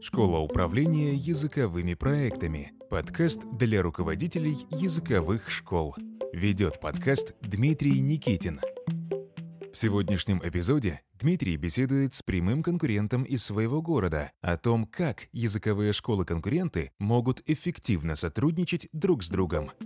Школа 0.00 0.38
управления 0.38 1.14
языковыми 1.14 1.94
проектами. 1.94 2.72
Подкаст 2.88 3.40
для 3.52 3.82
руководителей 3.82 4.56
языковых 4.70 5.50
школ. 5.50 5.96
Ведет 6.32 6.80
подкаст 6.80 7.34
Дмитрий 7.42 8.00
Никитин. 8.00 8.60
В 9.72 9.76
сегодняшнем 9.76 10.40
эпизоде 10.44 11.02
Дмитрий 11.14 11.56
беседует 11.56 12.14
с 12.14 12.22
прямым 12.22 12.62
конкурентом 12.62 13.24
из 13.24 13.44
своего 13.44 13.82
города 13.82 14.30
о 14.40 14.56
том, 14.56 14.86
как 14.86 15.28
языковые 15.32 15.92
школы-конкуренты 15.92 16.92
могут 17.00 17.42
эффективно 17.46 18.14
сотрудничать 18.14 18.88
друг 18.92 19.24
с 19.24 19.30
другом– 19.30 19.72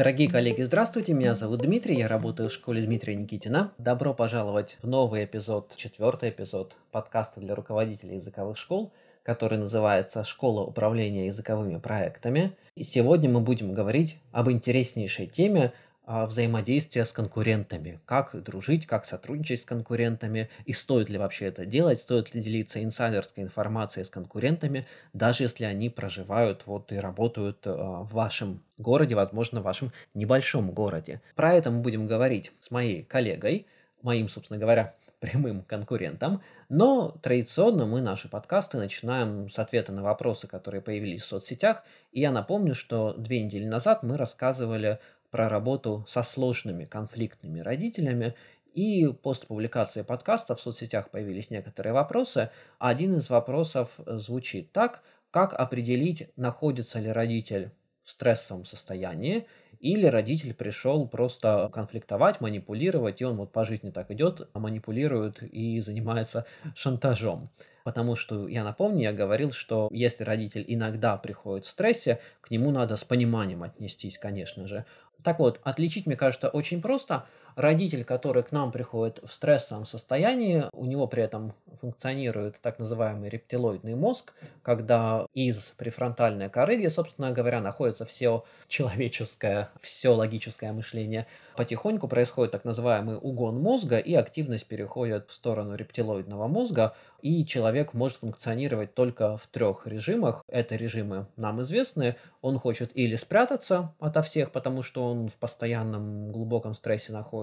Дорогие 0.00 0.30
коллеги, 0.30 0.62
здравствуйте, 0.62 1.12
меня 1.12 1.34
зовут 1.34 1.60
Дмитрий, 1.60 1.94
я 1.96 2.08
работаю 2.08 2.48
в 2.48 2.52
школе 2.54 2.80
Дмитрия 2.80 3.14
Никитина. 3.14 3.74
Добро 3.76 4.14
пожаловать 4.14 4.78
в 4.80 4.88
новый 4.88 5.26
эпизод, 5.26 5.74
четвертый 5.76 6.30
эпизод 6.30 6.78
подкаста 6.90 7.38
для 7.38 7.54
руководителей 7.54 8.14
языковых 8.14 8.56
школ, 8.56 8.94
который 9.22 9.58
называется 9.58 10.24
«Школа 10.24 10.62
управления 10.62 11.26
языковыми 11.26 11.76
проектами». 11.78 12.56
И 12.74 12.82
сегодня 12.82 13.28
мы 13.28 13.40
будем 13.40 13.74
говорить 13.74 14.16
об 14.32 14.50
интереснейшей 14.50 15.26
теме 15.26 15.74
взаимодействия 16.10 17.04
с 17.04 17.12
конкурентами, 17.12 18.00
как 18.04 18.34
дружить, 18.42 18.84
как 18.84 19.04
сотрудничать 19.04 19.60
с 19.60 19.64
конкурентами, 19.64 20.50
и 20.64 20.72
стоит 20.72 21.08
ли 21.08 21.18
вообще 21.18 21.46
это 21.46 21.64
делать, 21.64 22.00
стоит 22.00 22.34
ли 22.34 22.42
делиться 22.42 22.82
инсайдерской 22.82 23.44
информацией 23.44 24.04
с 24.04 24.10
конкурентами, 24.10 24.88
даже 25.12 25.44
если 25.44 25.64
они 25.64 25.88
проживают 25.88 26.62
вот 26.66 26.90
и 26.90 26.96
работают 26.96 27.64
а, 27.64 28.02
в 28.02 28.12
вашем 28.12 28.60
городе, 28.76 29.14
возможно, 29.14 29.60
в 29.60 29.64
вашем 29.64 29.92
небольшом 30.14 30.72
городе. 30.72 31.22
Про 31.36 31.54
это 31.54 31.70
мы 31.70 31.80
будем 31.80 32.06
говорить 32.06 32.50
с 32.58 32.72
моей 32.72 33.04
коллегой, 33.04 33.68
моим, 34.02 34.28
собственно 34.28 34.58
говоря, 34.58 34.96
прямым 35.20 35.62
конкурентом, 35.62 36.42
но 36.68 37.16
традиционно 37.22 37.86
мы 37.86 38.00
наши 38.00 38.28
подкасты 38.28 38.78
начинаем 38.78 39.48
с 39.48 39.60
ответа 39.60 39.92
на 39.92 40.02
вопросы, 40.02 40.48
которые 40.48 40.80
появились 40.80 41.22
в 41.22 41.26
соцсетях, 41.26 41.84
и 42.10 42.20
я 42.20 42.32
напомню, 42.32 42.74
что 42.74 43.12
две 43.12 43.42
недели 43.42 43.66
назад 43.66 44.02
мы 44.02 44.16
рассказывали 44.16 44.98
про 45.30 45.48
работу 45.48 46.04
со 46.08 46.22
сложными 46.22 46.84
конфликтными 46.84 47.60
родителями. 47.60 48.34
И 48.74 49.06
после 49.22 49.46
публикации 49.48 50.02
подкаста 50.02 50.54
в 50.54 50.60
соцсетях 50.60 51.10
появились 51.10 51.50
некоторые 51.50 51.92
вопросы. 51.92 52.50
Один 52.78 53.16
из 53.16 53.28
вопросов 53.28 53.98
звучит 54.06 54.70
так, 54.72 55.02
как 55.30 55.54
определить, 55.54 56.28
находится 56.36 57.00
ли 57.00 57.10
родитель 57.10 57.70
в 58.04 58.10
стрессовом 58.10 58.64
состоянии, 58.64 59.46
или 59.78 60.06
родитель 60.06 60.52
пришел 60.52 61.08
просто 61.08 61.70
конфликтовать, 61.72 62.40
манипулировать, 62.40 63.20
и 63.20 63.24
он 63.24 63.36
вот 63.36 63.52
по 63.52 63.64
жизни 63.64 63.90
так 63.90 64.10
идет, 64.10 64.48
а 64.52 64.58
манипулирует 64.58 65.42
и 65.42 65.80
занимается 65.80 66.44
шантажом. 66.74 67.50
Потому 67.84 68.14
что, 68.14 68.46
я 68.46 68.62
напомню, 68.62 69.04
я 69.04 69.12
говорил, 69.12 69.52
что 69.52 69.88
если 69.90 70.24
родитель 70.24 70.64
иногда 70.68 71.16
приходит 71.16 71.64
в 71.64 71.70
стрессе, 71.70 72.20
к 72.42 72.50
нему 72.50 72.70
надо 72.70 72.96
с 72.96 73.04
пониманием 73.04 73.62
отнестись, 73.62 74.18
конечно 74.18 74.66
же. 74.66 74.84
Так 75.22 75.38
вот, 75.38 75.60
отличить, 75.64 76.06
мне 76.06 76.16
кажется, 76.16 76.48
очень 76.48 76.82
просто. 76.82 77.26
Родитель, 77.56 78.04
который 78.04 78.42
к 78.42 78.52
нам 78.52 78.72
приходит 78.72 79.20
в 79.22 79.32
стрессовом 79.32 79.86
состоянии, 79.86 80.64
у 80.72 80.84
него 80.84 81.06
при 81.06 81.22
этом 81.22 81.54
функционирует 81.80 82.60
так 82.60 82.78
называемый 82.78 83.28
рептилоидный 83.28 83.94
мозг, 83.94 84.32
когда 84.62 85.26
из 85.34 85.72
префронтальной 85.76 86.48
коры, 86.48 86.76
где, 86.76 86.90
собственно 86.90 87.32
говоря, 87.32 87.60
находится 87.60 88.04
все 88.04 88.44
человеческое, 88.68 89.70
все 89.80 90.10
логическое 90.10 90.72
мышление, 90.72 91.26
потихоньку 91.56 92.08
происходит 92.08 92.52
так 92.52 92.64
называемый 92.64 93.16
угон 93.16 93.60
мозга, 93.60 93.98
и 93.98 94.14
активность 94.14 94.66
переходит 94.66 95.28
в 95.28 95.32
сторону 95.32 95.74
рептилоидного 95.74 96.46
мозга, 96.46 96.94
и 97.22 97.44
человек 97.44 97.92
может 97.94 98.18
функционировать 98.18 98.94
только 98.94 99.36
в 99.36 99.46
трех 99.46 99.86
режимах. 99.86 100.42
Это 100.48 100.76
режимы 100.76 101.26
нам 101.36 101.62
известны. 101.62 102.16
Он 102.40 102.58
хочет 102.58 102.90
или 102.94 103.16
спрятаться 103.16 103.94
ото 103.98 104.22
всех, 104.22 104.52
потому 104.52 104.82
что 104.82 105.04
он 105.04 105.28
в 105.28 105.34
постоянном 105.34 106.28
глубоком 106.28 106.74
стрессе 106.74 107.12
находится, 107.12 107.39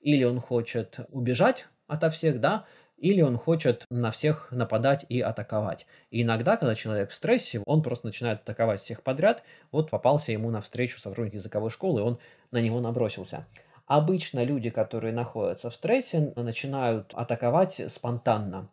или 0.00 0.24
он 0.24 0.40
хочет 0.40 1.00
убежать 1.10 1.66
ото 1.86 2.10
всех, 2.10 2.40
да, 2.40 2.64
или 2.96 3.20
он 3.20 3.36
хочет 3.36 3.84
на 3.90 4.12
всех 4.12 4.48
нападать 4.52 5.04
и 5.08 5.20
атаковать. 5.20 5.86
И 6.10 6.22
иногда, 6.22 6.56
когда 6.56 6.74
человек 6.76 7.10
в 7.10 7.14
стрессе, 7.14 7.60
он 7.66 7.82
просто 7.82 8.06
начинает 8.06 8.42
атаковать 8.42 8.80
всех 8.80 9.02
подряд. 9.02 9.42
Вот 9.72 9.90
попался 9.90 10.30
ему 10.30 10.50
навстречу 10.50 11.00
сотрудник 11.00 11.34
языковой 11.34 11.70
школы, 11.70 12.00
и 12.00 12.04
он 12.04 12.18
на 12.52 12.60
него 12.60 12.80
набросился. 12.80 13.46
Обычно 13.86 14.44
люди, 14.44 14.70
которые 14.70 15.12
находятся 15.12 15.68
в 15.68 15.74
стрессе, 15.74 16.32
начинают 16.36 17.12
атаковать 17.14 17.80
спонтанно. 17.88 18.68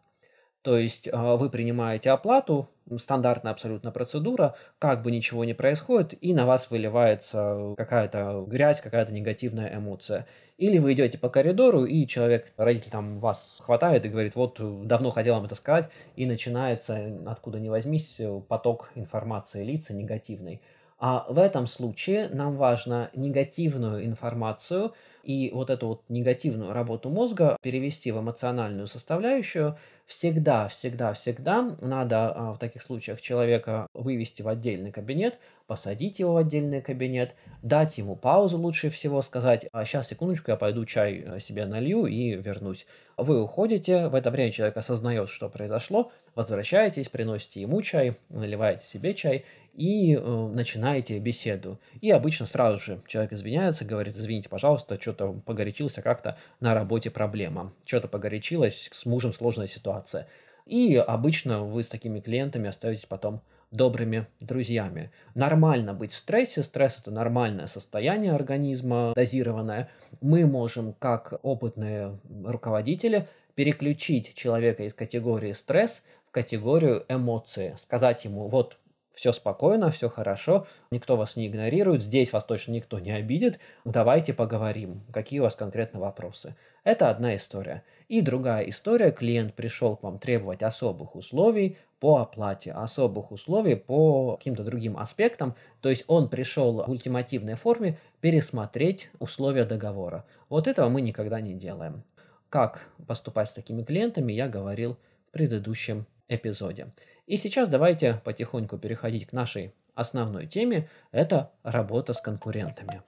То 0.62 0.78
есть 0.78 1.08
а, 1.12 1.38
вы 1.38 1.50
принимаете 1.50 2.12
оплату, 2.12 2.70
стандартная 2.98 3.54
абсолютно 3.54 3.92
процедура, 3.92 4.56
как 4.78 5.02
бы 5.04 5.12
ничего 5.12 5.46
не 5.46 5.54
происходит, 5.54 6.16
и 6.22 6.34
на 6.34 6.46
вас 6.46 6.70
выливается 6.70 7.76
какая-то 7.78 8.44
грязь, 8.48 8.82
какая-то 8.82 9.14
негативная 9.14 9.74
эмоция. 9.74 10.28
Или 10.58 10.78
вы 10.80 10.94
идете 10.94 11.18
по 11.18 11.30
коридору, 11.30 11.86
и 11.86 12.06
человек, 12.06 12.52
родитель 12.58 12.92
там 12.92 13.20
вас 13.20 13.60
хватает 13.62 14.06
и 14.06 14.10
говорит, 14.10 14.36
вот 14.36 14.60
давно 14.86 15.12
хотел 15.12 15.36
вам 15.36 15.46
это 15.46 15.56
сказать, 15.56 15.90
и 16.18 16.26
начинается, 16.26 17.22
откуда 17.26 17.60
ни 17.60 17.70
возьмись, 17.70 18.20
поток 18.50 18.90
информации 18.96 19.64
лица 19.64 19.94
негативной. 19.94 20.62
А 21.00 21.26
в 21.30 21.38
этом 21.38 21.66
случае 21.66 22.28
нам 22.30 22.58
важно 22.58 23.10
негативную 23.14 24.06
информацию 24.06 24.94
и 25.24 25.50
вот 25.54 25.70
эту 25.70 25.88
вот 25.88 26.02
негативную 26.10 26.74
работу 26.74 27.10
мозга 27.10 27.56
перевести 27.62 28.12
в 28.12 28.20
эмоциональную 28.20 28.88
составляющую. 28.88 29.78
Всегда, 30.06 30.68
всегда, 30.68 31.14
всегда 31.14 31.78
надо 31.82 32.32
а, 32.32 32.54
в 32.54 32.58
таких 32.58 32.82
случаях 32.82 33.22
человека 33.22 33.86
вывести 33.94 34.42
в 34.42 34.48
отдельный 34.48 34.92
кабинет, 34.92 35.38
посадить 35.68 36.18
его 36.18 36.34
в 36.34 36.38
отдельный 36.38 36.82
кабинет, 36.82 37.36
дать 37.62 38.00
ему 38.00 38.16
паузу 38.16 38.58
лучше 38.58 38.90
всего, 38.90 39.22
сказать, 39.22 39.68
а 39.72 39.86
сейчас, 39.86 40.08
секундочку, 40.08 40.50
я 40.50 40.58
пойду 40.58 40.84
чай 40.84 41.24
э, 41.24 41.40
себе 41.40 41.68
налью 41.68 42.08
и 42.08 42.32
вернусь. 42.32 42.88
Вы 43.18 43.40
уходите, 43.40 44.08
в 44.08 44.16
это 44.16 44.32
время 44.32 44.52
человек 44.52 44.78
осознает, 44.78 45.30
что 45.30 45.48
произошло, 45.48 46.12
возвращаетесь, 46.34 47.10
приносите 47.10 47.62
ему 47.62 47.82
чай, 47.84 48.16
наливаете 48.30 48.86
себе 48.86 49.14
чай 49.14 49.46
и 49.74 50.16
э, 50.16 50.50
начинаете 50.54 51.20
беседу. 51.20 51.80
И 52.02 52.12
обычно 52.12 52.46
сразу 52.46 52.80
же 52.80 53.02
человек 53.08 53.34
извиняется, 53.34 53.86
говорит, 53.86 54.18
извините, 54.18 54.50
пожалуйста, 54.50 55.00
что-то 55.00 55.34
погорячился 55.46 56.02
как-то 56.02 56.38
на 56.60 56.74
работе 56.74 57.10
проблема, 57.10 57.74
что-то 57.86 58.08
погорячилось, 58.08 58.90
с 58.92 59.06
мужем 59.06 59.34
сложная 59.34 59.68
ситуация. 59.68 60.28
И 60.66 60.96
обычно 60.96 61.64
вы 61.64 61.84
с 61.84 61.90
такими 61.90 62.20
клиентами 62.20 62.70
остаетесь 62.70 63.06
потом 63.06 63.42
добрыми 63.72 64.28
друзьями. 64.40 65.12
Нормально 65.36 65.94
быть 65.94 66.12
в 66.12 66.18
стрессе, 66.18 66.64
стресс 66.64 67.00
это 67.00 67.12
нормальное 67.12 67.68
состояние 67.68 68.34
организма, 68.34 69.14
дозированное. 69.16 69.90
Мы 70.22 70.46
можем, 70.46 70.94
как 70.94 71.40
опытные 71.44 72.20
руководители, 72.46 73.28
переключить 73.56 74.34
человека 74.36 74.84
из 74.84 74.94
категории 74.94 75.54
стресс 75.54 76.04
в 76.28 76.32
категорию 76.32 77.06
эмоции, 77.10 77.76
сказать 77.78 78.26
ему, 78.26 78.48
вот 78.48 78.78
все 79.20 79.34
спокойно, 79.34 79.92
все 79.92 80.10
хорошо, 80.10 80.66
никто 80.92 81.18
вас 81.18 81.36
не 81.36 81.48
игнорирует, 81.48 82.02
здесь 82.02 82.32
вас 82.32 82.46
точно 82.46 82.72
никто 82.72 83.00
не 83.00 83.12
обидит, 83.12 83.60
давайте 83.84 84.34
поговорим, 84.34 85.02
какие 85.12 85.42
у 85.42 85.44
вас 85.44 85.56
конкретно 85.56 86.00
вопросы. 86.00 86.56
Это 86.86 87.10
одна 87.10 87.36
история. 87.36 87.84
И 88.08 88.22
другая 88.22 88.64
история, 88.70 89.12
клиент 89.12 89.54
пришел 89.56 89.98
к 89.98 90.04
вам 90.04 90.20
требовать 90.20 90.64
особых 90.64 91.16
условий 91.16 91.78
по 92.00 92.20
оплате, 92.20 92.72
особых 92.72 93.34
условий 93.34 93.76
по 93.76 94.38
каким-то 94.38 94.64
другим 94.64 94.98
аспектам, 94.98 95.54
то 95.82 95.90
есть 95.90 96.06
он 96.08 96.30
пришел 96.30 96.82
в 96.82 96.90
ультимативной 96.90 97.56
форме 97.56 97.98
пересмотреть 98.22 99.10
условия 99.20 99.66
договора. 99.66 100.24
Вот 100.48 100.66
этого 100.66 100.88
мы 100.88 101.02
никогда 101.02 101.42
не 101.42 101.56
делаем. 101.56 102.04
Как 102.50 102.88
поступать 103.06 103.50
с 103.50 103.54
такими 103.54 103.84
клиентами, 103.84 104.32
я 104.32 104.48
говорил 104.48 104.98
в 105.28 105.32
предыдущем 105.32 106.06
эпизоде. 106.30 106.88
И 107.30 107.38
сейчас 107.38 107.70
давайте 107.70 108.20
потихоньку 108.26 108.80
переходить 108.80 109.28
к 109.28 109.34
нашей 109.34 109.72
основной 109.94 110.48
теме. 110.48 110.90
Это 111.12 111.52
работа 111.62 112.14
с 112.14 112.22
конкурентами. 112.22 113.04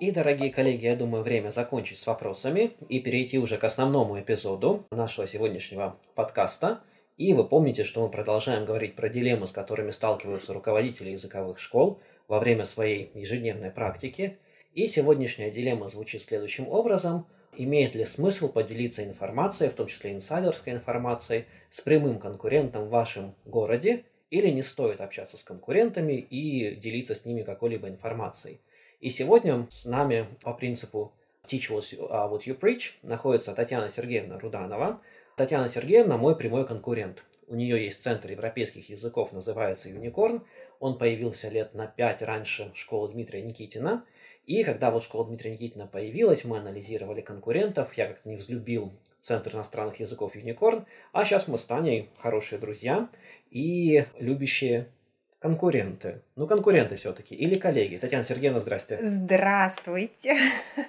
И, 0.00 0.10
дорогие 0.10 0.50
коллеги, 0.50 0.86
я 0.86 0.96
думаю, 0.96 1.22
время 1.22 1.50
закончить 1.50 1.98
с 1.98 2.06
вопросами 2.06 2.70
и 2.88 2.98
перейти 3.00 3.38
уже 3.38 3.58
к 3.58 3.64
основному 3.64 4.18
эпизоду 4.18 4.86
нашего 4.90 5.28
сегодняшнего 5.28 5.98
подкаста. 6.14 6.80
И 7.18 7.34
вы 7.34 7.46
помните, 7.46 7.84
что 7.84 8.00
мы 8.00 8.08
продолжаем 8.08 8.64
говорить 8.64 8.96
про 8.96 9.10
дилеммы, 9.10 9.46
с 9.46 9.50
которыми 9.50 9.90
сталкиваются 9.90 10.54
руководители 10.54 11.10
языковых 11.10 11.58
школ 11.58 12.00
во 12.26 12.40
время 12.40 12.64
своей 12.64 13.10
ежедневной 13.12 13.70
практики. 13.70 14.38
И 14.72 14.86
сегодняшняя 14.86 15.50
дилемма 15.50 15.88
звучит 15.88 16.22
следующим 16.22 16.66
образом– 16.66 17.26
имеет 17.58 17.94
ли 17.94 18.04
смысл 18.06 18.48
поделиться 18.48 19.04
информацией, 19.04 19.68
в 19.68 19.74
том 19.74 19.86
числе 19.86 20.12
инсайдерской 20.12 20.72
информацией, 20.72 21.44
с 21.70 21.80
прямым 21.80 22.18
конкурентом 22.18 22.86
в 22.86 22.90
вашем 22.90 23.34
городе, 23.44 24.04
или 24.30 24.48
не 24.48 24.62
стоит 24.62 25.00
общаться 25.00 25.36
с 25.36 25.42
конкурентами 25.42 26.12
и 26.12 26.76
делиться 26.76 27.14
с 27.14 27.24
ними 27.24 27.42
какой-либо 27.42 27.88
информацией. 27.88 28.60
И 29.00 29.10
сегодня 29.10 29.66
с 29.70 29.84
нами 29.84 30.26
по 30.42 30.54
принципу 30.54 31.12
Teach 31.46 31.70
What 31.70 32.44
You 32.44 32.58
Preach 32.58 32.92
находится 33.02 33.54
Татьяна 33.54 33.88
Сергеевна 33.88 34.38
Руданова. 34.38 35.00
Татьяна 35.36 35.68
Сергеевна 35.68 36.16
мой 36.16 36.36
прямой 36.36 36.66
конкурент. 36.66 37.24
У 37.46 37.54
нее 37.54 37.82
есть 37.82 38.02
центр 38.02 38.30
европейских 38.30 38.90
языков, 38.90 39.32
называется 39.32 39.88
Unicorn. 39.88 40.42
Он 40.78 40.98
появился 40.98 41.48
лет 41.48 41.74
на 41.74 41.86
пять 41.86 42.20
раньше 42.22 42.70
школы 42.74 43.12
Дмитрия 43.12 43.40
Никитина. 43.42 44.04
И 44.48 44.64
когда 44.64 44.90
вот 44.90 45.04
школа 45.04 45.26
Дмитрия 45.26 45.52
Никитина 45.52 45.86
появилась, 45.86 46.42
мы 46.44 46.56
анализировали 46.56 47.20
конкурентов. 47.20 47.92
Я 47.98 48.06
как-то 48.06 48.30
не 48.30 48.36
взлюбил 48.36 48.94
Центр 49.20 49.54
иностранных 49.54 50.00
языков 50.00 50.34
Unicorn. 50.36 50.86
А 51.12 51.26
сейчас 51.26 51.48
мы 51.48 51.58
с 51.58 51.64
Таней 51.64 52.08
хорошие 52.16 52.58
друзья 52.58 53.10
и 53.50 54.06
любящие 54.18 54.88
конкуренты. 55.38 56.22
Ну, 56.34 56.46
конкуренты 56.46 56.96
все-таки. 56.96 57.34
Или 57.34 57.56
коллеги. 57.56 57.98
Татьяна 57.98 58.24
Сергеевна, 58.24 58.60
здрасте. 58.60 58.98
Здравствуйте. 59.02 60.34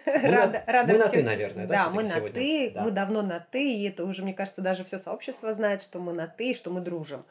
Мы 0.05 0.21
рада, 0.21 0.63
на, 0.65 0.73
рада 0.73 0.93
мы 0.93 0.99
на 0.99 1.09
«ты», 1.09 1.23
наверное, 1.23 1.67
да? 1.67 1.83
Да, 1.83 1.89
мы 1.89 2.03
на 2.03 2.15
сегодня? 2.15 2.39
«ты». 2.39 2.71
Да. 2.73 2.83
Мы 2.83 2.91
давно 2.91 3.21
на 3.21 3.45
«ты». 3.51 3.73
И 3.75 3.89
это 3.89 4.05
уже, 4.05 4.23
мне 4.23 4.33
кажется, 4.33 4.61
даже 4.61 4.85
все 4.85 4.99
сообщество 4.99 5.53
знает, 5.53 5.83
что 5.83 5.99
мы 5.99 6.13
на 6.13 6.27
«ты» 6.27 6.51
и 6.51 6.55
что 6.55 6.71
мы 6.71 6.79
дружим. 6.79 7.25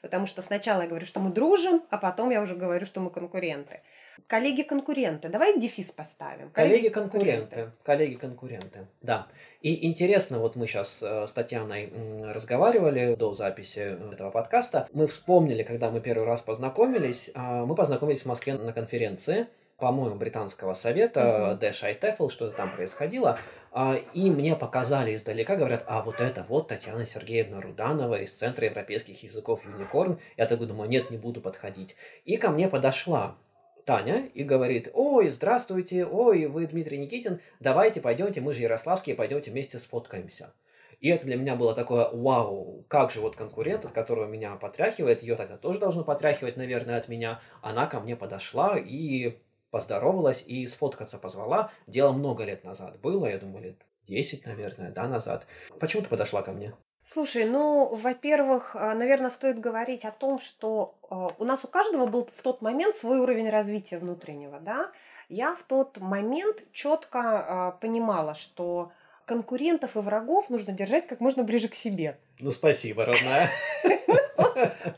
Потому 0.00 0.26
что 0.26 0.40
сначала 0.40 0.82
я 0.82 0.88
говорю, 0.88 1.04
что 1.06 1.20
мы 1.20 1.30
дружим, 1.30 1.82
а 1.90 1.98
потом 1.98 2.30
я 2.30 2.40
уже 2.40 2.54
говорю, 2.56 2.86
что 2.86 3.00
мы 3.00 3.10
конкуренты. 3.10 3.80
Коллеги-конкуренты. 4.26 5.28
Давай 5.28 5.58
дефис 5.58 5.90
поставим. 5.90 6.50
Коллеги-конкуренты. 6.50 7.70
Коллеги-конкуренты. 7.82 8.86
Да. 9.02 9.28
И 9.60 9.86
интересно, 9.86 10.38
вот 10.38 10.56
мы 10.56 10.66
сейчас 10.66 10.98
э, 11.02 11.26
с 11.26 11.32
Татьяной 11.32 11.92
разговаривали 12.32 13.14
до 13.14 13.32
записи 13.32 13.96
этого 14.12 14.30
подкаста. 14.30 14.88
Мы 14.92 15.06
вспомнили, 15.06 15.62
когда 15.62 15.90
мы 15.90 16.00
первый 16.00 16.26
раз 16.26 16.42
познакомились. 16.42 17.30
А, 17.34 17.64
мы 17.64 17.74
познакомились 17.74 18.22
в 18.22 18.26
Москве 18.26 18.54
на 18.54 18.72
конференции 18.72 19.46
по-моему, 19.76 20.16
британского 20.16 20.72
совета, 20.74 21.58
Dash 21.60 21.82
ITEFL, 21.82 22.30
что-то 22.30 22.56
там 22.56 22.74
происходило, 22.74 23.38
а, 23.72 23.96
и 24.12 24.30
мне 24.30 24.54
показали 24.54 25.16
издалека, 25.16 25.56
говорят, 25.56 25.84
а 25.86 26.02
вот 26.02 26.20
это 26.20 26.46
вот 26.48 26.68
Татьяна 26.68 27.06
Сергеевна 27.06 27.60
Руданова 27.60 28.20
из 28.20 28.32
Центра 28.32 28.66
европейских 28.66 29.22
языков 29.22 29.64
Юникорн. 29.64 30.20
Я 30.36 30.46
так 30.46 30.64
думаю, 30.64 30.88
нет, 30.88 31.10
не 31.10 31.18
буду 31.18 31.40
подходить. 31.40 31.96
И 32.24 32.36
ко 32.36 32.50
мне 32.50 32.68
подошла 32.68 33.36
Таня 33.84 34.26
и 34.34 34.44
говорит, 34.44 34.90
ой, 34.94 35.30
здравствуйте, 35.30 36.06
ой, 36.06 36.46
вы 36.46 36.66
Дмитрий 36.66 36.98
Никитин, 36.98 37.40
давайте 37.60 38.00
пойдемте, 38.00 38.40
мы 38.40 38.54
же 38.54 38.62
ярославские, 38.62 39.14
пойдемте 39.14 39.50
вместе 39.50 39.78
сфоткаемся. 39.78 40.54
И 41.00 41.08
это 41.08 41.26
для 41.26 41.36
меня 41.36 41.54
было 41.54 41.74
такое, 41.74 42.08
вау, 42.10 42.84
как 42.88 43.10
же 43.10 43.20
вот 43.20 43.36
конкурент, 43.36 43.84
от 43.84 43.92
которого 43.92 44.26
меня 44.26 44.56
потряхивает, 44.56 45.22
ее 45.22 45.36
тогда 45.36 45.58
тоже 45.58 45.78
должно 45.78 46.02
потряхивать, 46.02 46.56
наверное, 46.56 46.96
от 46.96 47.08
меня. 47.08 47.40
Она 47.60 47.86
ко 47.86 48.00
мне 48.00 48.16
подошла 48.16 48.78
и 48.78 49.38
поздоровалась 49.70 50.42
и 50.46 50.66
сфоткаться 50.66 51.18
позвала. 51.18 51.70
Дело 51.86 52.12
много 52.12 52.44
лет 52.44 52.64
назад 52.64 53.00
было, 53.00 53.26
я 53.26 53.38
думаю, 53.38 53.64
лет 53.64 53.86
10, 54.06 54.46
наверное, 54.46 54.92
да, 54.92 55.08
назад. 55.08 55.46
Почему 55.78 56.02
ты 56.02 56.08
подошла 56.08 56.42
ко 56.42 56.52
мне? 56.52 56.74
Слушай, 57.04 57.44
ну, 57.44 57.94
во-первых, 57.94 58.74
а, 58.74 58.94
наверное, 58.94 59.28
стоит 59.28 59.58
говорить 59.58 60.06
о 60.06 60.10
том, 60.10 60.38
что 60.38 60.94
а, 61.10 61.30
у 61.38 61.44
нас 61.44 61.62
у 61.62 61.68
каждого 61.68 62.06
был 62.06 62.26
в 62.34 62.42
тот 62.42 62.62
момент 62.62 62.96
свой 62.96 63.18
уровень 63.18 63.50
развития 63.50 63.98
внутреннего, 63.98 64.58
да. 64.58 64.90
Я 65.28 65.54
в 65.54 65.62
тот 65.64 65.98
момент 65.98 66.62
четко 66.72 67.20
а, 67.20 67.70
понимала, 67.72 68.34
что 68.34 68.90
конкурентов 69.26 69.96
и 69.96 70.00
врагов 70.00 70.48
нужно 70.48 70.72
держать 70.72 71.06
как 71.06 71.20
можно 71.20 71.44
ближе 71.44 71.68
к 71.68 71.74
себе. 71.74 72.18
Ну, 72.40 72.50
спасибо, 72.50 73.04
родная. 73.04 73.50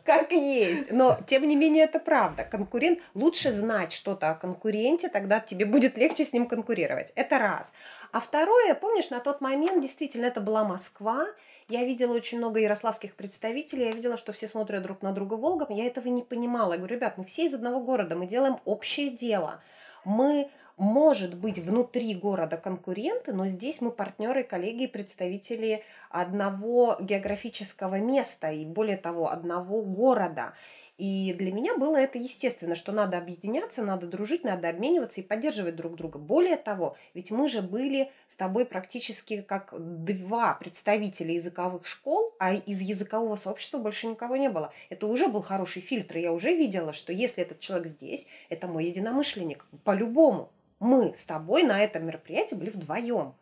Как 0.05 0.33
есть. 0.33 0.91
Но, 0.91 1.19
тем 1.27 1.47
не 1.47 1.57
менее, 1.57 1.85
это 1.85 1.99
правда. 1.99 2.45
Конкурент, 2.45 3.01
лучше 3.15 3.53
знать 3.53 3.93
что-то 3.93 4.31
о 4.31 4.35
конкуренте, 4.35 5.09
тогда 5.09 5.41
тебе 5.41 5.65
будет 5.65 5.97
легче 5.97 6.25
с 6.25 6.33
ним 6.33 6.47
конкурировать. 6.47 7.13
Это 7.15 7.39
раз. 7.39 7.73
А 8.13 8.21
второе, 8.21 8.75
помнишь, 8.75 9.11
на 9.11 9.21
тот 9.21 9.41
момент 9.41 9.83
действительно 9.83 10.27
это 10.27 10.41
была 10.41 10.65
Москва, 10.65 11.27
я 11.69 11.85
видела 11.85 12.15
очень 12.15 12.39
много 12.39 12.61
ярославских 12.61 13.15
представителей, 13.15 13.87
я 13.87 13.93
видела, 13.93 14.17
что 14.17 14.33
все 14.33 14.47
смотрят 14.47 14.83
друг 14.83 15.03
на 15.03 15.13
друга 15.13 15.35
Волгом, 15.35 15.69
я 15.71 15.87
этого 15.87 16.09
не 16.09 16.23
понимала. 16.23 16.73
Я 16.73 16.79
говорю, 16.79 16.95
ребят, 16.97 17.19
мы 17.19 17.25
все 17.25 17.47
из 17.47 17.55
одного 17.55 17.81
города, 17.81 18.15
мы 18.15 18.27
делаем 18.27 18.59
общее 18.65 19.11
дело. 19.11 19.61
Мы 20.05 20.49
может 20.76 21.34
быть 21.34 21.58
внутри 21.58 22.14
города 22.14 22.56
конкуренты, 22.56 23.32
но 23.32 23.46
здесь 23.46 23.81
мы 23.81 23.90
партнеры, 23.90 24.44
коллеги 24.44 24.84
и 24.84 24.88
представители 24.88 25.82
одного 26.11 26.96
географического 27.00 27.99
места 27.99 28.50
и 28.50 28.64
более 28.64 28.99
того, 28.99 29.31
одного 29.31 29.82
города. 29.82 30.52
И 30.99 31.34
для 31.34 31.52
меня 31.52 31.76
было 31.76 31.96
это 31.96 32.19
естественно, 32.19 32.75
что 32.75 32.90
надо 32.90 33.19
объединяться, 33.19 33.82
надо 33.82 34.06
дружить, 34.06 34.44
надо 34.44 34.70
обмениваться 34.70 35.20
и 35.20 35.25
поддерживать 35.25 35.76
друг 35.76 35.94
друга. 35.94 36.19
Более 36.19 36.56
того, 36.56 36.96
ведь 37.12 37.31
мы 37.31 37.49
же 37.49 37.61
были 37.61 38.11
с 38.26 38.37
тобой 38.37 38.64
практически 38.64 39.43
как 39.43 39.75
два 39.79 40.55
представителя 40.55 41.34
языковых 41.34 41.87
школ, 41.87 42.34
а 42.38 42.55
из 42.55 42.81
языкового 42.81 43.37
сообщества 43.37 43.79
больше 43.79 44.06
никого 44.06 44.37
не 44.37 44.49
было. 44.49 44.72
Это 44.88 45.06
уже 45.06 45.29
был 45.29 45.43
хороший 45.43 45.82
фильтр. 45.82 46.17
Я 46.17 46.32
уже 46.32 46.55
видела, 46.55 46.94
что 46.94 47.12
если 47.12 47.43
этот 47.43 47.61
человек 47.61 47.88
здесь, 47.88 48.26
это 48.49 48.67
мой 48.67 48.87
единомышленник. 48.87 49.67
По-любому. 49.84 50.50
Мы 50.78 51.14
с 51.14 51.25
тобой 51.25 51.62
на 51.62 51.82
этом 51.82 52.06
мероприятии 52.06 52.55
были 52.55 52.70
вдвоем. 52.70 53.34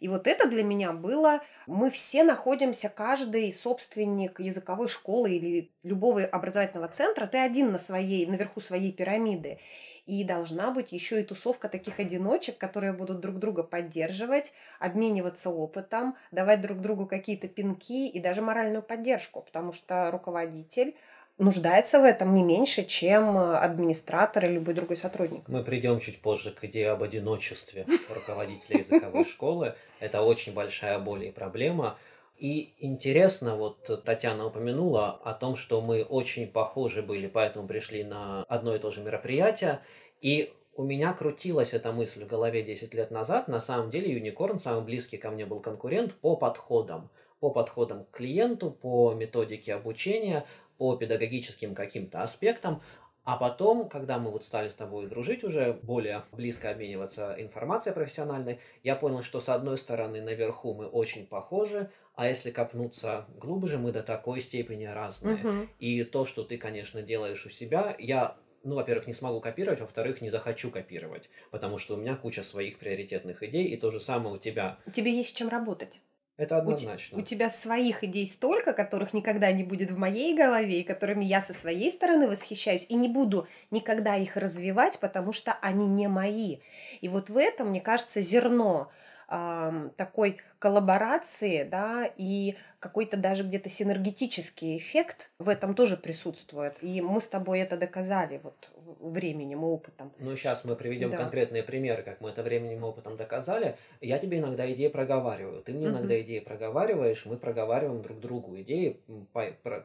И 0.00 0.08
вот 0.08 0.26
это 0.26 0.48
для 0.48 0.62
меня 0.62 0.92
было, 0.92 1.40
мы 1.66 1.90
все 1.90 2.22
находимся, 2.22 2.88
каждый 2.88 3.52
собственник 3.52 4.38
языковой 4.38 4.88
школы 4.88 5.32
или 5.32 5.72
любого 5.82 6.24
образовательного 6.24 6.88
центра, 6.88 7.26
ты 7.26 7.38
один 7.38 7.72
на 7.72 7.78
своей, 7.78 8.26
наверху 8.26 8.60
своей 8.60 8.92
пирамиды. 8.92 9.58
И 10.06 10.24
должна 10.24 10.70
быть 10.70 10.92
еще 10.92 11.20
и 11.20 11.24
тусовка 11.24 11.68
таких 11.68 11.98
одиночек, 11.98 12.56
которые 12.56 12.92
будут 12.92 13.20
друг 13.20 13.38
друга 13.38 13.62
поддерживать, 13.62 14.52
обмениваться 14.78 15.50
опытом, 15.50 16.16
давать 16.30 16.60
друг 16.60 16.80
другу 16.80 17.06
какие-то 17.06 17.48
пинки 17.48 18.08
и 18.08 18.20
даже 18.20 18.40
моральную 18.40 18.82
поддержку, 18.82 19.42
потому 19.42 19.72
что 19.72 20.10
руководитель 20.10 20.94
нуждается 21.38 22.00
в 22.00 22.04
этом 22.04 22.34
не 22.34 22.42
меньше, 22.42 22.84
чем 22.84 23.36
администратор 23.36 24.44
или 24.44 24.54
любой 24.54 24.74
другой 24.74 24.96
сотрудник. 24.96 25.42
Мы 25.48 25.62
придем 25.62 26.00
чуть 26.00 26.20
позже 26.20 26.50
к 26.50 26.64
идее 26.64 26.90
об 26.90 27.02
одиночестве 27.02 27.86
руководителя 28.14 28.78
языковой 28.78 29.24
школы. 29.28 29.74
Это 30.00 30.22
очень 30.22 30.52
большая 30.52 30.98
боль 30.98 31.26
и 31.26 31.30
проблема. 31.30 31.98
И 32.36 32.74
интересно, 32.78 33.56
вот 33.56 34.04
Татьяна 34.04 34.46
упомянула 34.46 35.10
о 35.24 35.34
том, 35.34 35.56
что 35.56 35.80
мы 35.80 36.02
очень 36.04 36.46
похожи 36.46 37.02
были, 37.02 37.26
поэтому 37.26 37.66
пришли 37.66 38.04
на 38.04 38.44
одно 38.44 38.74
и 38.74 38.78
то 38.78 38.90
же 38.90 39.00
мероприятие. 39.00 39.80
И 40.20 40.52
у 40.76 40.84
меня 40.84 41.12
крутилась 41.12 41.74
эта 41.74 41.90
мысль 41.90 42.24
в 42.24 42.28
голове 42.28 42.62
10 42.62 42.94
лет 42.94 43.10
назад. 43.10 43.48
На 43.48 43.58
самом 43.58 43.90
деле 43.90 44.12
Юникорн 44.12 44.60
самый 44.60 44.84
близкий 44.84 45.16
ко 45.16 45.30
мне 45.30 45.46
был 45.46 45.58
конкурент 45.58 46.14
по 46.14 46.36
подходам 46.36 47.10
по 47.40 47.50
подходам 47.50 48.04
к 48.04 48.16
клиенту, 48.16 48.70
по 48.70 49.12
методике 49.14 49.74
обучения, 49.74 50.44
по 50.78 50.96
педагогическим 50.96 51.74
каким-то 51.74 52.22
аспектам, 52.22 52.80
а 53.24 53.36
потом, 53.36 53.90
когда 53.90 54.18
мы 54.18 54.30
вот 54.30 54.42
стали 54.42 54.70
с 54.70 54.74
тобой 54.74 55.06
дружить 55.06 55.44
уже, 55.44 55.78
более 55.82 56.22
близко 56.32 56.70
обмениваться 56.70 57.34
информацией 57.36 57.94
профессиональной, 57.94 58.58
я 58.82 58.96
понял, 58.96 59.22
что 59.22 59.38
с 59.40 59.50
одной 59.50 59.76
стороны 59.76 60.22
наверху 60.22 60.72
мы 60.72 60.86
очень 60.86 61.26
похожи, 61.26 61.90
а 62.14 62.26
если 62.26 62.50
копнуться 62.50 63.26
глубже, 63.36 63.76
мы 63.76 63.92
до 63.92 64.02
такой 64.02 64.40
степени 64.40 64.86
разные. 64.86 65.36
Uh-huh. 65.36 65.68
И 65.78 66.04
то, 66.04 66.24
что 66.24 66.42
ты, 66.42 66.56
конечно, 66.56 67.02
делаешь 67.02 67.44
у 67.44 67.50
себя, 67.50 67.94
я 67.98 68.38
ну, 68.64 68.76
во-первых, 68.76 69.06
не 69.06 69.12
смогу 69.12 69.40
копировать, 69.40 69.80
во-вторых, 69.80 70.20
не 70.20 70.30
захочу 70.30 70.70
копировать, 70.70 71.28
потому 71.50 71.78
что 71.78 71.94
у 71.94 71.96
меня 71.96 72.16
куча 72.16 72.42
своих 72.42 72.78
приоритетных 72.78 73.42
идей, 73.42 73.66
и 73.66 73.76
то 73.76 73.90
же 73.90 74.00
самое 74.00 74.34
у 74.34 74.38
тебя. 74.38 74.78
Тебе 74.94 75.12
есть 75.12 75.30
с 75.30 75.32
чем 75.32 75.48
работать. 75.48 76.00
Это 76.38 76.56
однозначно. 76.56 77.18
У, 77.18 77.20
у 77.20 77.24
тебя 77.24 77.50
своих 77.50 78.04
идей 78.04 78.26
столько, 78.28 78.72
которых 78.72 79.12
никогда 79.12 79.50
не 79.50 79.64
будет 79.64 79.90
в 79.90 79.98
моей 79.98 80.36
голове, 80.36 80.80
и 80.80 80.84
которыми 80.84 81.24
я 81.24 81.40
со 81.40 81.52
своей 81.52 81.90
стороны 81.90 82.28
восхищаюсь, 82.28 82.86
и 82.88 82.94
не 82.94 83.08
буду 83.08 83.48
никогда 83.72 84.14
их 84.14 84.36
развивать, 84.36 85.00
потому 85.00 85.32
что 85.32 85.52
они 85.60 85.88
не 85.88 86.06
мои. 86.06 86.58
И 87.00 87.08
вот 87.08 87.28
в 87.28 87.36
этом, 87.36 87.70
мне 87.70 87.80
кажется, 87.80 88.20
зерно 88.20 88.92
э, 89.28 89.90
такой 89.96 90.38
коллаборации, 90.60 91.64
да, 91.64 92.08
и 92.16 92.56
какой-то 92.78 93.16
даже 93.16 93.42
где-то 93.42 93.68
синергетический 93.68 94.76
эффект 94.76 95.32
в 95.40 95.48
этом 95.48 95.74
тоже 95.74 95.96
присутствует. 95.96 96.76
И 96.82 97.00
мы 97.00 97.20
с 97.20 97.26
тобой 97.26 97.58
это 97.58 97.76
доказали 97.76 98.40
вот 98.44 98.70
временем 99.00 99.62
и 99.62 99.66
опытом. 99.66 100.12
Ну, 100.18 100.36
сейчас 100.36 100.64
мы 100.64 100.76
приведем 100.76 101.10
да. 101.10 101.16
конкретные 101.16 101.62
примеры, 101.62 102.02
как 102.02 102.20
мы 102.20 102.30
это 102.30 102.42
временем 102.42 102.80
и 102.80 102.88
опытом 102.88 103.16
доказали. 103.16 103.76
Я 104.00 104.18
тебе 104.18 104.38
иногда 104.38 104.70
идеи 104.72 104.88
проговариваю, 104.88 105.62
ты 105.62 105.72
мне 105.72 105.88
угу. 105.88 105.96
иногда 105.96 106.20
идеи 106.20 106.38
проговариваешь, 106.38 107.26
мы 107.26 107.36
проговариваем 107.36 108.02
друг 108.02 108.20
другу 108.20 108.58
идеи, 108.60 109.00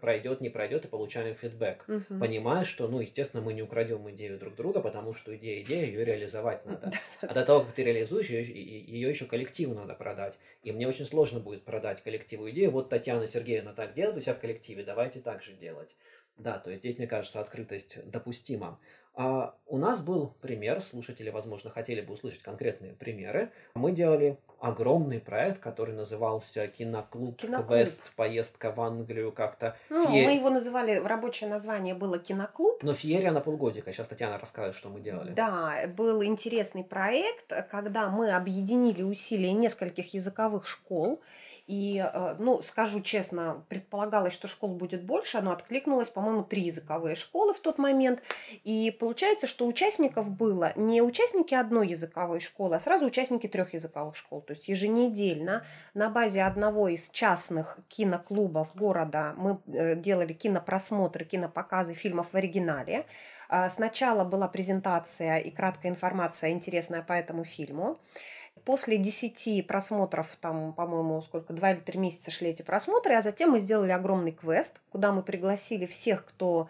пройдет, 0.01 0.41
не 0.41 0.49
пройдет, 0.49 0.85
и 0.85 0.87
получаем 0.87 1.35
фидбэк. 1.35 1.85
Угу. 1.87 2.19
Понимаешь, 2.19 2.67
что, 2.67 2.87
ну, 2.87 2.99
естественно, 2.99 3.41
мы 3.41 3.53
не 3.53 3.61
украдем 3.61 4.09
идею 4.11 4.37
друг 4.37 4.55
друга, 4.55 4.79
потому 4.79 5.13
что 5.13 5.35
идея 5.35 5.61
идея, 5.63 5.85
ее 5.85 6.05
реализовать 6.05 6.65
надо. 6.65 6.91
А 7.21 7.33
до 7.33 7.45
того, 7.45 7.61
как 7.61 7.73
ты 7.73 7.83
реализуешь, 7.83 8.29
ее, 8.29 8.43
ее 8.43 9.09
еще 9.09 9.25
коллективу 9.25 9.73
надо 9.73 9.93
продать. 9.93 10.37
И 10.63 10.71
мне 10.71 10.87
очень 10.87 11.05
сложно 11.05 11.39
будет 11.39 11.63
продать 11.63 12.01
коллективу 12.01 12.49
идею. 12.49 12.71
Вот 12.71 12.89
Татьяна 12.89 13.27
Сергеевна 13.27 13.73
так 13.73 13.93
делает 13.93 14.17
у 14.17 14.19
себя 14.19 14.33
в 14.33 14.39
коллективе, 14.39 14.83
давайте 14.83 15.19
так 15.19 15.41
же 15.41 15.53
делать. 15.53 15.95
Да, 16.37 16.57
то 16.57 16.69
есть 16.71 16.81
здесь, 16.81 16.97
мне 16.97 17.07
кажется, 17.07 17.39
открытость 17.39 17.97
допустима. 18.09 18.79
А 19.15 19.53
у 19.67 19.77
нас 19.77 20.01
был 20.01 20.33
пример, 20.41 20.81
слушатели, 20.81 21.29
возможно, 21.29 21.69
хотели 21.69 22.01
бы 22.01 22.13
услышать 22.15 22.41
конкретные 22.41 22.93
примеры. 22.93 23.51
Мы 23.75 23.91
делали 23.91 24.39
огромный 24.59 25.19
проект, 25.19 25.59
который 25.59 25.93
назывался 25.93 26.67
«Киноклуб, 26.67 27.37
Киноклуб. 27.37 27.67
Квест, 27.67 28.11
поездка 28.15 28.71
в 28.71 28.81
Англию» 28.81 29.31
как-то. 29.31 29.77
Ну, 29.91 30.05
Фе- 30.05 30.25
мы 30.25 30.33
его 30.33 30.49
называли, 30.49 30.95
рабочее 30.95 31.47
название 31.47 31.93
было 31.93 32.17
«Киноклуб». 32.17 32.81
Но 32.81 32.93
феерия 32.95 33.31
на 33.31 33.39
полгодика. 33.41 33.91
Сейчас 33.91 34.07
Татьяна 34.07 34.39
расскажет, 34.39 34.75
что 34.75 34.89
мы 34.89 34.99
делали. 34.99 35.31
Да, 35.33 35.85
был 35.95 36.23
интересный 36.23 36.83
проект, 36.83 37.53
когда 37.69 38.09
мы 38.09 38.31
объединили 38.31 39.03
усилия 39.03 39.53
нескольких 39.53 40.15
языковых 40.15 40.67
школ. 40.67 41.21
И, 41.65 41.97
э, 41.97 42.35
ну, 42.39 42.61
скажу 42.61 42.99
честно, 42.99 43.65
предполагалось, 43.69 44.33
что 44.33 44.47
школ 44.47 44.75
будет 44.75 45.05
больше, 45.05 45.41
но 45.41 45.51
откликнулось, 45.51 46.09
по-моему, 46.09 46.43
три 46.43 46.63
языковые 46.63 47.15
школы 47.15 47.53
в 47.53 47.61
тот 47.61 47.77
момент. 47.77 48.21
И 48.65 48.95
получается, 48.99 49.47
что 49.47 49.65
участников 49.65 50.29
было 50.29 50.73
не 50.75 51.01
участники 51.01 51.53
одной 51.53 51.87
языковой 51.87 52.41
школы, 52.41 52.75
а 52.75 52.79
сразу 52.81 53.05
участники 53.05 53.47
трех 53.47 53.73
языковых 53.73 54.17
школ. 54.17 54.41
То 54.41 54.53
есть 54.53 54.67
еженедельно 54.67 55.65
на 55.93 56.09
базе 56.09 56.43
одного 56.43 56.89
из 56.89 57.09
частных 57.09 57.79
киноклубов 57.87 58.75
города 58.75 59.33
мы 59.37 59.61
э, 59.67 59.95
делали 59.95 60.33
кинопросмотры, 60.33 61.23
кинопоказы 61.23 61.93
фильмов 61.93 62.27
в 62.33 62.35
оригинале. 62.35 63.05
А, 63.47 63.69
Сначала 63.69 64.23
была 64.23 64.47
презентация 64.47 65.37
и 65.37 65.49
краткая 65.49 65.91
информация, 65.91 66.51
интересная 66.51 67.03
по 67.03 67.13
этому 67.13 67.45
фильму. 67.45 67.99
После 68.65 68.97
10 68.97 69.67
просмотров, 69.67 70.37
там, 70.39 70.73
по-моему, 70.73 71.21
сколько, 71.21 71.51
два 71.53 71.71
или 71.71 71.79
три 71.79 71.99
месяца 71.99 72.31
шли 72.31 72.49
эти 72.49 72.61
просмотры, 72.61 73.13
а 73.13 73.21
затем 73.21 73.51
мы 73.51 73.59
сделали 73.59 73.91
огромный 73.91 74.31
квест, 74.31 74.79
куда 74.89 75.11
мы 75.11 75.21
пригласили 75.21 75.85
всех, 75.85 76.25
кто 76.25 76.69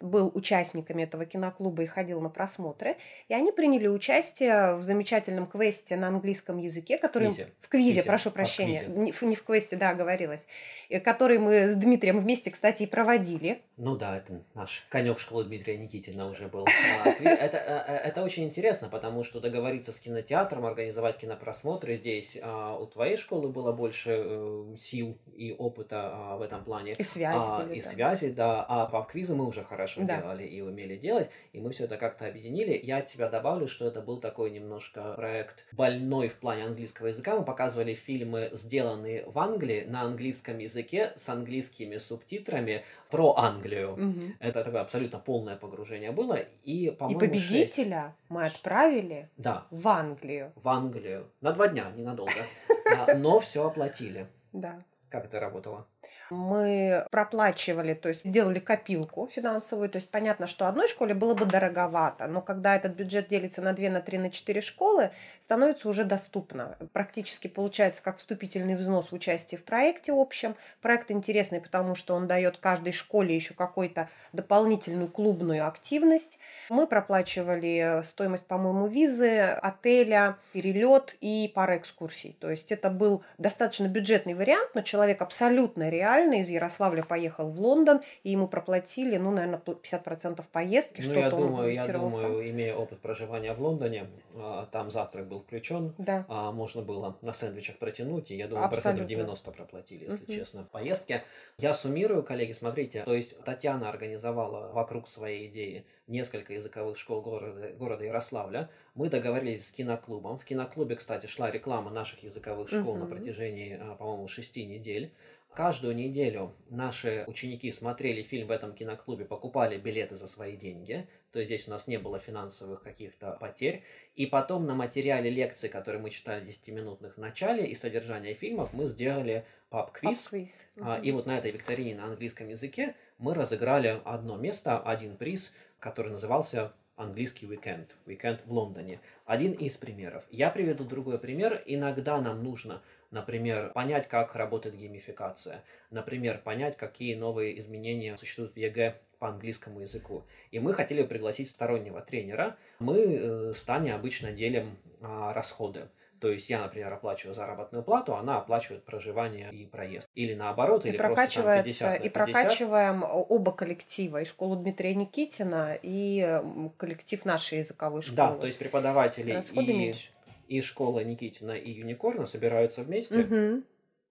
был 0.00 0.30
участниками 0.34 1.02
этого 1.02 1.24
киноклуба 1.26 1.82
и 1.82 1.86
ходил 1.86 2.20
на 2.20 2.28
просмотры. 2.28 2.96
И 3.28 3.34
они 3.34 3.52
приняли 3.52 3.86
участие 3.88 4.76
в 4.76 4.82
замечательном 4.84 5.46
квесте 5.46 5.96
на 5.96 6.08
английском 6.08 6.58
языке, 6.58 6.98
который... 6.98 7.28
Квизе. 7.28 7.52
В 7.60 7.68
квизе, 7.68 7.88
Квизе. 7.94 8.02
прошу 8.08 8.28
А, 8.30 8.32
прощения. 8.32 8.80
квизе. 8.84 9.00
Не, 9.00 9.12
в- 9.12 9.22
не 9.22 9.36
в 9.36 9.42
квесте, 9.44 9.76
да, 9.76 9.90
оговорилась. 9.90 10.46
Э, 10.88 11.00
Который 11.00 11.38
мы 11.38 11.68
с 11.68 11.74
Дмитрием 11.74 12.18
вместе, 12.18 12.50
кстати, 12.50 12.82
и 12.84 12.86
проводили. 12.86 13.62
Ну 13.76 13.96
да, 13.96 14.16
это 14.18 14.42
наш 14.54 14.84
конек 14.88 15.18
школы 15.18 15.44
Дмитрия 15.44 15.76
Никитина 15.76 16.28
уже 16.28 16.48
был. 16.48 16.66
А, 16.66 17.08
Это, 17.08 17.56
э, 17.58 17.84
э, 17.92 17.96
это 18.08 18.22
очень 18.22 18.44
интересно, 18.44 18.88
потому 18.88 19.24
что 19.24 19.40
договориться 19.40 19.92
с 19.92 19.98
кинотеатром, 20.00 20.64
организовать 20.66 21.16
кинопросмотры 21.18 21.96
здесь 21.96 22.38
а, 22.42 22.76
у 22.76 22.86
твоей 22.86 23.16
школы 23.16 23.48
было 23.48 23.72
больше 23.72 24.74
сил 24.78 25.18
и 25.36 25.52
опыта 25.58 26.10
а, 26.12 26.36
в 26.36 26.42
этом 26.42 26.64
плане. 26.64 26.92
И 26.92 27.02
связи 27.02 27.36
А, 27.38 27.66
и 27.72 27.80
связи, 27.80 28.30
да. 28.30 28.64
А 28.68 28.86
по 28.86 29.02
квизу 29.02 29.34
мы 29.36 29.43
уже 29.46 29.62
хорошо 29.64 30.02
Да. 30.04 30.18
делали 30.20 30.44
и 30.44 30.60
умели 30.60 30.96
делать, 30.96 31.30
и 31.52 31.60
мы 31.60 31.70
все 31.72 31.84
это 31.84 31.96
как-то 31.96 32.26
объединили. 32.26 32.78
Я 32.82 32.98
от 32.98 33.06
тебя 33.06 33.28
добавлю, 33.28 33.66
что 33.68 33.86
это 33.86 34.00
был 34.00 34.18
такой 34.20 34.50
немножко 34.50 35.14
проект 35.14 35.64
больной 35.72 36.28
в 36.28 36.36
плане 36.36 36.64
английского 36.64 37.08
языка. 37.08 37.36
Мы 37.36 37.44
показывали 37.44 37.94
фильмы, 37.94 38.50
сделанные 38.52 39.24
в 39.26 39.38
Англии 39.38 39.84
на 39.88 40.02
английском 40.02 40.58
языке 40.58 41.12
с 41.16 41.28
английскими 41.28 41.96
субтитрами 41.98 42.84
про 43.10 43.34
Англию. 43.36 43.96
Мгм. 43.96 44.36
Это 44.40 44.64
такое 44.64 44.80
абсолютно 44.80 45.18
полное 45.18 45.56
погружение 45.56 46.10
было. 46.12 46.34
И, 46.64 46.86
И 46.86 46.90
по-моему, 46.90 47.20
победителя 47.20 48.14
мы 48.28 48.44
отправили 48.46 49.28
Да, 49.36 49.66
в 49.70 49.86
Англию. 49.88 50.52
в 50.56 50.68
Англию. 50.68 51.30
На 51.40 51.52
два 51.52 51.68
дня, 51.68 51.92
ненадолго. 51.96 52.32
Но 53.16 53.40
все 53.40 53.66
оплатили. 53.66 54.26
Да. 54.52 54.82
Как 55.08 55.26
это 55.26 55.38
работало? 55.40 55.86
Мы 56.30 57.06
проплачивали, 57.10 57.94
то 57.94 58.08
есть 58.08 58.24
сделали 58.24 58.58
копилку 58.58 59.28
финансовую. 59.30 59.90
То 59.90 59.96
есть 59.96 60.10
понятно, 60.10 60.46
что 60.46 60.66
одной 60.66 60.88
школе 60.88 61.14
было 61.14 61.34
бы 61.34 61.44
дороговато, 61.44 62.26
но 62.26 62.40
когда 62.40 62.76
этот 62.76 62.92
бюджет 62.92 63.28
делится 63.28 63.60
на 63.60 63.72
2, 63.72 63.90
на 63.90 64.00
3, 64.00 64.18
на 64.18 64.30
4 64.30 64.60
школы, 64.60 65.10
становится 65.40 65.88
уже 65.88 66.04
доступно. 66.04 66.76
Практически 66.92 67.48
получается 67.48 68.02
как 68.02 68.16
вступительный 68.16 68.74
взнос 68.74 69.10
в 69.10 69.14
участие 69.14 69.58
в 69.58 69.64
проекте 69.64 70.12
общем. 70.12 70.56
Проект 70.80 71.10
интересный, 71.10 71.60
потому 71.60 71.94
что 71.94 72.14
он 72.14 72.26
дает 72.26 72.56
каждой 72.56 72.92
школе 72.92 73.34
еще 73.34 73.54
какую-то 73.54 74.08
дополнительную 74.32 75.08
клубную 75.08 75.66
активность. 75.66 76.38
Мы 76.70 76.86
проплачивали 76.86 78.02
стоимость, 78.02 78.46
по-моему, 78.46 78.86
визы, 78.86 79.40
отеля, 79.40 80.36
перелет 80.52 81.16
и 81.20 81.52
пара 81.54 81.76
экскурсий. 81.76 82.36
То 82.40 82.50
есть 82.50 82.72
это 82.72 82.88
был 82.88 83.22
достаточно 83.38 83.88
бюджетный 83.88 84.34
вариант, 84.34 84.70
но 84.74 84.80
человек 84.80 85.20
абсолютно 85.20 85.90
реально 85.90 86.13
из 86.22 86.48
Ярославля 86.48 87.02
поехал 87.02 87.48
в 87.50 87.60
Лондон, 87.60 88.00
и 88.22 88.30
ему 88.30 88.48
проплатили, 88.48 89.16
ну, 89.16 89.30
наверное, 89.30 89.58
50% 89.58 90.44
поездки, 90.50 91.00
Ну, 91.00 91.12
я 91.14 91.20
что-то 91.28 91.36
он 91.36 91.48
думаю, 91.48 91.72
я 91.72 91.86
думаю, 91.86 92.50
имея 92.50 92.74
опыт 92.74 93.00
проживания 93.00 93.52
в 93.54 93.60
Лондоне, 93.60 94.06
а, 94.34 94.66
там 94.66 94.90
завтрак 94.90 95.26
был 95.26 95.40
включен, 95.40 95.94
Да. 95.98 96.24
а 96.28 96.52
можно 96.52 96.82
было 96.82 97.16
на 97.22 97.32
сэндвичах 97.32 97.78
протянуть, 97.78 98.30
и 98.30 98.34
я 98.36 98.46
думаю, 98.48 98.68
процентов 98.68 99.02
Абсолютно. 99.04 99.08
90 99.08 99.50
проплатили, 99.50 100.04
если 100.04 100.24
Мгм. 100.24 100.26
честно. 100.32 100.68
Поездки. 100.72 101.22
Я 101.58 101.74
суммирую, 101.74 102.22
коллеги, 102.22 102.52
смотрите, 102.52 103.02
то 103.04 103.14
есть 103.14 103.38
Татьяна 103.44 103.88
организовала 103.88 104.72
вокруг 104.72 105.08
своей 105.08 105.48
идеи 105.48 105.84
несколько 106.06 106.52
языковых 106.52 106.98
школ 106.98 107.22
города, 107.22 107.68
города 107.78 108.04
Ярославля. 108.04 108.68
Мы 108.94 109.08
договорились 109.08 109.66
с 109.68 109.70
киноклубом. 109.70 110.36
В 110.38 110.44
киноклубе, 110.44 110.96
кстати, 110.96 111.26
шла 111.26 111.50
реклама 111.50 111.90
наших 111.90 112.22
языковых 112.22 112.68
школ 112.68 112.96
на 112.96 113.06
Мгм. 113.06 113.08
протяжении, 113.16 113.78
а, 113.80 113.94
по-моему, 113.96 114.28
шести 114.28 114.64
недель. 114.66 115.12
Каждую 115.54 115.94
неделю 115.94 116.52
наши 116.68 117.22
ученики 117.28 117.70
смотрели 117.70 118.22
фильм 118.22 118.48
в 118.48 118.50
этом 118.50 118.74
киноклубе, 118.74 119.24
покупали 119.24 119.78
билеты 119.78 120.16
за 120.16 120.26
свои 120.26 120.56
деньги. 120.56 121.06
То 121.30 121.38
есть 121.38 121.48
здесь 121.48 121.68
у 121.68 121.70
нас 121.70 121.86
не 121.86 121.96
было 121.96 122.18
финансовых 122.18 122.82
каких-то 122.82 123.36
потерь. 123.40 123.84
И 124.16 124.26
потом 124.26 124.66
на 124.66 124.74
материале 124.74 125.30
лекций, 125.30 125.68
которые 125.68 126.02
мы 126.02 126.10
читали 126.10 126.44
10-минутных 126.44 127.14
в 127.14 127.18
начале, 127.18 127.66
и 127.66 127.76
содержание 127.76 128.34
фильмов 128.34 128.72
мы 128.72 128.86
сделали 128.86 129.46
паб-квиз. 129.70 130.24
Паб-квиз. 130.24 130.52
А. 130.80 130.98
И 131.00 131.12
вот 131.12 131.26
на 131.26 131.38
этой 131.38 131.52
викторине 131.52 131.94
на 131.94 132.06
английском 132.06 132.48
языке 132.48 132.96
мы 133.18 133.32
разыграли 133.34 134.00
одно 134.04 134.36
место, 134.36 134.80
один 134.80 135.16
приз, 135.16 135.52
который 135.78 136.10
назывался 136.10 136.72
английский 136.96 137.46
уикенд, 137.46 137.94
уикенд 138.06 138.40
в 138.44 138.52
Лондоне. 138.52 139.00
Один 139.24 139.52
из 139.52 139.76
примеров. 139.76 140.24
Я 140.30 140.50
приведу 140.50 140.84
другой 140.84 141.18
пример. 141.18 141.62
Иногда 141.66 142.20
нам 142.20 142.42
нужно, 142.42 142.82
например, 143.14 143.70
понять, 143.70 144.08
как 144.08 144.34
работает 144.34 144.76
геймификация. 144.76 145.62
Например, 145.90 146.38
понять, 146.38 146.76
какие 146.76 147.14
новые 147.14 147.58
изменения 147.60 148.16
существуют 148.16 148.54
в 148.54 148.56
ЕГЭ 148.56 149.00
по 149.18 149.28
английскому 149.28 149.80
языку. 149.80 150.24
И 150.50 150.58
мы 150.58 150.74
хотели 150.74 151.02
пригласить 151.04 151.48
стороннего 151.48 152.00
тренера. 152.00 152.56
Мы 152.80 152.98
э, 152.98 153.52
с 153.54 153.62
Таней 153.62 153.94
обычно 153.94 154.32
делим 154.32 154.76
а, 155.00 155.32
расходы. 155.32 155.88
То 156.20 156.30
есть 156.30 156.48
я, 156.48 156.60
например, 156.60 156.92
оплачиваю 156.92 157.34
заработную 157.34 157.84
плату, 157.84 158.14
она 158.14 158.38
оплачивает 158.38 158.82
проживание 158.84 159.52
и 159.52 159.66
проезд. 159.66 160.08
Или 160.14 160.34
наоборот, 160.34 160.86
И 160.86 160.88
или 160.88 160.96
просто 160.96 161.16
там 161.16 161.24
прокачивается, 161.26 161.64
50 161.64 161.88
на 161.88 161.94
и 161.94 162.08
50. 162.08 162.12
прокачиваем 162.12 163.04
оба 163.04 163.52
коллектива, 163.52 164.22
и 164.22 164.24
школу 164.24 164.56
Дмитрия 164.56 164.94
Никитина, 164.94 165.78
и 165.82 166.40
коллектив 166.78 167.24
нашей 167.26 167.58
языковой 167.58 168.00
школы. 168.00 168.16
Да, 168.16 168.34
то 168.36 168.46
есть 168.46 168.58
преподаватели 168.58 169.32
Расходы 169.32 169.72
и, 169.72 169.76
меньше. 169.76 170.08
И 170.48 170.60
школа 170.60 171.04
Никитина, 171.04 171.52
и 171.52 171.70
Юникорна 171.70 172.26
собираются 172.26 172.82
вместе 172.82 173.18
Мгм. 173.24 173.64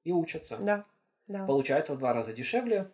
и 0.04 0.12
учатся. 0.12 0.58
Да, 0.62 0.86
да. 1.28 1.46
Получается 1.46 1.94
в 1.94 2.00
два 2.00 2.13
раза 2.13 2.34
дешевле. 2.34 2.90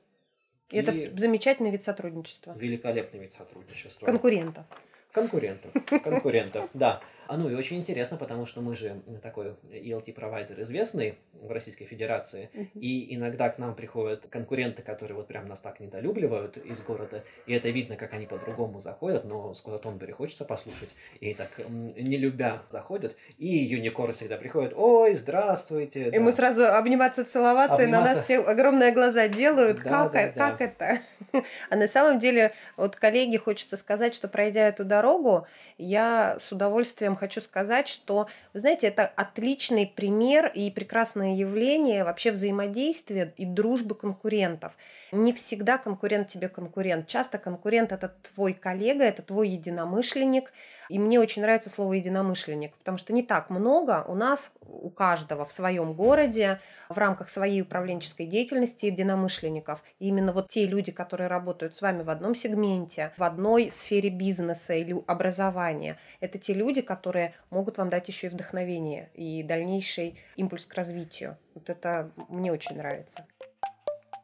И 0.70 0.78
это 0.78 0.92
и 0.92 1.16
замечательный 1.18 1.72
вид 1.72 1.84
сотрудничества. 1.84 2.56
великолепный 2.58 3.20
вид 3.22 3.32
сотрудничества. 3.32 4.06
Конкурентов. 4.06 4.66
Конкурентов. 5.12 5.72
Конкурентов, 6.04 6.70
да. 6.74 7.02
А 7.30 7.38
ну 7.38 7.48
и 7.48 7.54
очень 7.54 7.78
интересно, 7.78 8.18
потому 8.18 8.48
что 8.48 8.60
мы 8.60 8.76
же 8.76 9.04
такой 9.22 9.54
ELT-провайдер 9.72 10.64
известный 10.64 11.20
в 11.34 11.52
Российской 11.52 11.86
Федерации. 11.86 12.50
Мгм. 12.54 12.70
И 12.74 13.16
иногда 13.16 13.50
к 13.50 13.60
нам 13.60 13.76
приходят 13.76 14.26
конкуренты, 14.32 14.82
которые 14.82 15.16
вот 15.16 15.28
прям 15.28 15.48
нас 15.48 15.60
так 15.60 15.80
недолюбливают 15.80 16.58
из 16.58 16.80
города. 16.82 17.24
И 17.46 17.54
это 17.54 17.70
видно, 17.70 17.98
как 17.98 18.14
они 18.14 18.26
по-другому 18.26 18.80
заходят, 18.80 19.26
но 19.26 19.54
Скотта 19.54 19.78
Тонбери 19.78 20.12
хочется 20.12 20.44
послушать. 20.44 20.90
И 21.20 21.36
так, 21.36 21.50
не 21.68 22.18
любя, 22.18 22.64
заходят. 22.70 23.16
И 23.38 23.46
Юникор 23.46 24.12
всегда 24.14 24.38
приходит, 24.38 24.74
ой, 24.76 25.14
здравствуйте. 25.14 26.08
И 26.08 26.12
да». 26.12 26.20
мы 26.20 26.32
сразу 26.32 26.66
обниматься, 26.66 27.26
целоваться, 27.26 27.84
и 27.84 27.86
на 27.86 28.02
нас 28.02 28.10
Обниматься. 28.10 28.24
все 28.24 28.40
огромные 28.40 28.92
глаза 28.92 29.28
делают. 29.28 29.78
Да, 29.84 30.10
как, 30.10 30.14
да, 30.14 30.32
да. 30.36 30.50
как 30.50 30.62
это? 30.62 30.98
А 31.70 31.76
на 31.76 31.88
самом 31.88 32.18
деле, 32.18 32.54
вот 32.76 32.96
коллеге 32.96 33.38
хочется 33.38 33.78
сказать, 33.78 34.16
что 34.16 34.28
пройдя 34.28 34.68
эту 34.68 34.84
дорогу, 35.00 35.48
я 35.78 36.38
с 36.40 36.52
удовольствием 36.52 37.16
хочу 37.16 37.42
сказать, 37.42 37.88
что, 37.88 38.28
вы 38.54 38.60
знаете, 38.60 38.88
это 38.88 39.06
отличный 39.16 39.88
пример 39.88 40.52
и 40.54 40.70
прекрасное 40.70 41.36
явление 41.36 42.04
вообще 42.04 42.32
взаимодействия 42.32 43.34
и 43.38 43.46
дружбы 43.46 43.96
конкурентов. 43.96 44.74
Не 45.12 45.32
всегда 45.32 45.78
конкурент 45.78 46.28
тебе 46.28 46.50
конкурент. 46.50 47.08
Часто 47.08 47.38
конкурент 47.38 47.92
это 47.92 48.14
твой 48.34 48.54
коллега, 48.54 49.06
это 49.06 49.22
твой 49.22 49.50
единомышленник. 49.50 50.52
И 50.90 51.00
мне 51.00 51.20
очень 51.20 51.44
нравится 51.44 51.70
слово 51.70 51.94
единомышленник, 51.94 52.76
потому 52.76 52.98
что 52.98 53.14
не 53.14 53.24
так 53.24 53.50
много 53.50 54.04
у 54.08 54.16
нас, 54.16 54.52
у 54.68 54.90
каждого 54.90 55.46
в 55.46 55.52
своем 55.52 55.94
городе 55.94 56.60
в 56.90 56.98
рамках 56.98 57.30
своей 57.30 57.62
управленческой 57.62 58.26
деятельности 58.26 58.88
единомышленников. 58.88 59.84
И 60.00 60.08
именно 60.08 60.32
вот 60.32 60.48
те 60.48 60.66
люди, 60.66 60.92
которые 60.92 61.28
работают 61.28 61.76
с 61.76 61.82
вами 61.82 62.02
в 62.02 62.10
одном 62.10 62.36
сегменте, 62.36 63.14
в 63.18 63.24
одной 63.24 63.70
сфере 63.72 64.10
бизнеса 64.10 64.74
или 64.74 64.89
образования, 65.08 65.98
это 66.20 66.38
те 66.38 66.54
люди, 66.54 66.82
которые 66.82 67.34
могут 67.50 67.78
вам 67.78 67.90
дать 67.90 68.08
еще 68.08 68.28
и 68.28 68.30
вдохновение 68.30 69.10
и 69.14 69.44
дальнейший 69.44 70.20
импульс 70.36 70.66
к 70.66 70.74
развитию. 70.74 71.38
Вот 71.54 71.70
это 71.70 72.12
мне 72.30 72.52
очень 72.52 72.78
нравится. 72.78 73.26